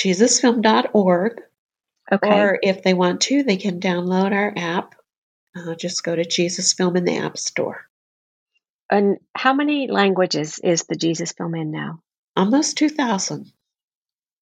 JesusFilm.org, 0.00 1.42
Okay, 2.12 2.50
or 2.50 2.58
if 2.62 2.82
they 2.82 2.94
want 2.94 3.22
to, 3.22 3.42
they 3.44 3.56
can 3.58 3.80
download 3.80 4.32
our 4.32 4.52
app. 4.56 4.94
Uh, 5.56 5.74
just 5.76 6.04
go 6.04 6.16
to 6.16 6.24
Jesus 6.24 6.72
Film 6.74 6.96
in 6.96 7.04
the 7.04 7.18
App 7.18 7.38
Store. 7.38 7.86
and 8.90 9.18
how 9.36 9.54
many 9.54 9.88
languages 9.88 10.60
is 10.62 10.84
the 10.84 10.96
Jesus 10.96 11.32
film 11.32 11.54
in 11.54 11.70
now? 11.72 12.00
Almost 12.36 12.78
2,000. 12.78 13.52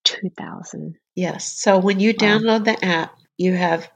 Two 0.04 0.30
thousand. 0.30 0.96
Yes. 1.16 1.52
So 1.52 1.78
when 1.78 2.00
you 2.00 2.14
Wow. 2.16 2.40
download 2.40 2.64
the 2.64 2.84
app, 2.84 3.16
you 3.38 3.54
have 3.54 3.90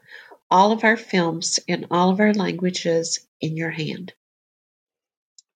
all 0.51 0.73
of 0.73 0.85
our 0.85 0.97
films 0.97 1.61
in 1.69 1.87
all 1.91 2.11
of 2.11 2.21
our 2.21 2.35
languages 2.35 3.21
in 3.41 3.57
your 3.57 3.71
hand. 3.71 4.15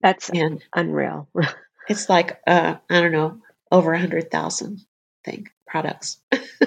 That's 0.02 0.30
And 0.32 0.62
unreal. 0.74 1.28
it's 1.88 2.08
like, 2.08 2.40
uh, 2.46 2.76
I 2.90 3.00
don't 3.00 3.12
know, 3.12 3.40
over 3.72 3.92
a 3.92 3.96
100,000 3.98 4.80
thing 5.24 5.48
products. 5.68 6.18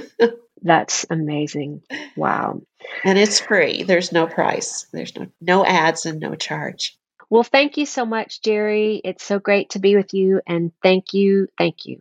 That's 0.61 1.05
amazing. 1.09 1.81
Wow. 2.15 2.61
And 3.03 3.17
it's 3.17 3.39
free. 3.39 3.83
There's 3.83 4.11
no 4.11 4.27
price. 4.27 4.85
There's 4.93 5.15
no 5.15 5.27
no 5.41 5.65
ads 5.65 6.05
and 6.05 6.19
no 6.19 6.35
charge. 6.35 6.97
Well, 7.29 7.43
thank 7.43 7.77
you 7.77 7.85
so 7.85 8.05
much, 8.05 8.41
Jerry. 8.41 9.01
It's 9.03 9.23
so 9.23 9.39
great 9.39 9.71
to 9.71 9.79
be 9.79 9.95
with 9.95 10.13
you. 10.13 10.41
And 10.45 10.71
thank 10.83 11.13
you. 11.13 11.47
Thank 11.57 11.85
you. 11.85 11.99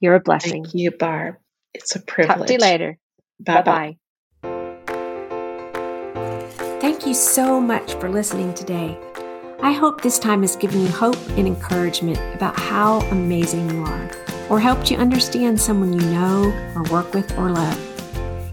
You're 0.00 0.14
a 0.14 0.20
blessing. 0.20 0.64
Thank 0.64 0.74
you, 0.74 0.90
Barb. 0.90 1.36
It's 1.72 1.94
a 1.96 2.00
privilege. 2.00 2.38
Talk 2.38 2.46
to 2.46 2.52
you 2.54 2.58
later. 2.58 2.98
Bye 3.38 3.54
Bye 3.54 3.62
bye. 3.62 3.72
bye. 3.72 3.98
Thank 6.80 7.06
you 7.06 7.14
so 7.14 7.60
much 7.60 7.94
for 7.94 8.08
listening 8.08 8.54
today. 8.54 8.98
I 9.62 9.72
hope 9.72 10.02
this 10.02 10.18
time 10.18 10.42
has 10.42 10.56
given 10.56 10.80
you 10.80 10.88
hope 10.88 11.16
and 11.30 11.46
encouragement 11.46 12.18
about 12.34 12.58
how 12.58 13.00
amazing 13.10 13.70
you 13.70 13.82
are, 13.84 14.10
or 14.50 14.60
helped 14.60 14.90
you 14.90 14.96
understand 14.96 15.60
someone 15.60 15.92
you 15.92 16.00
know, 16.10 16.52
or 16.74 16.82
work 16.84 17.12
with, 17.14 17.36
or 17.38 17.50
love. 17.50 17.78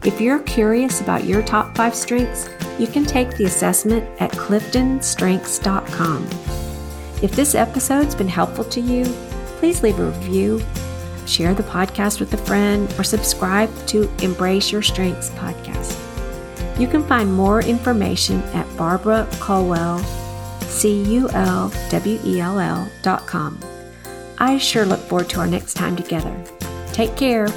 If 0.05 0.19
you're 0.19 0.39
curious 0.39 1.01
about 1.01 1.25
your 1.25 1.43
top 1.43 1.75
five 1.75 1.93
strengths, 1.93 2.49
you 2.79 2.87
can 2.87 3.05
take 3.05 3.37
the 3.37 3.45
assessment 3.45 4.03
at 4.19 4.31
cliftonstrengths.com. 4.31 6.27
If 7.21 7.35
this 7.35 7.53
episode's 7.53 8.15
been 8.15 8.27
helpful 8.27 8.63
to 8.65 8.81
you, 8.81 9.05
please 9.59 9.83
leave 9.83 9.99
a 9.99 10.05
review, 10.05 10.59
share 11.27 11.53
the 11.53 11.61
podcast 11.63 12.19
with 12.19 12.33
a 12.33 12.37
friend, 12.37 12.91
or 12.97 13.03
subscribe 13.03 13.69
to 13.87 14.09
Embrace 14.23 14.71
Your 14.71 14.81
Strengths 14.81 15.29
podcast. 15.31 15.97
You 16.79 16.87
can 16.87 17.03
find 17.03 17.31
more 17.31 17.61
information 17.61 18.41
at 18.55 18.65
Barbara 18.75 19.27
Culwell, 19.33 20.03
C 20.63 21.03
U 21.03 21.29
L 21.29 21.71
W 21.91 22.19
E 22.25 22.39
L 22.39 22.59
L 22.59 22.91
dot 23.03 23.27
com. 23.27 23.59
I 24.41 24.57
sure 24.57 24.87
look 24.87 24.99
forward 25.01 25.29
to 25.29 25.39
our 25.39 25.45
next 25.45 25.75
time 25.75 25.95
together. 25.95 26.35
Take 26.93 27.15
care. 27.15 27.47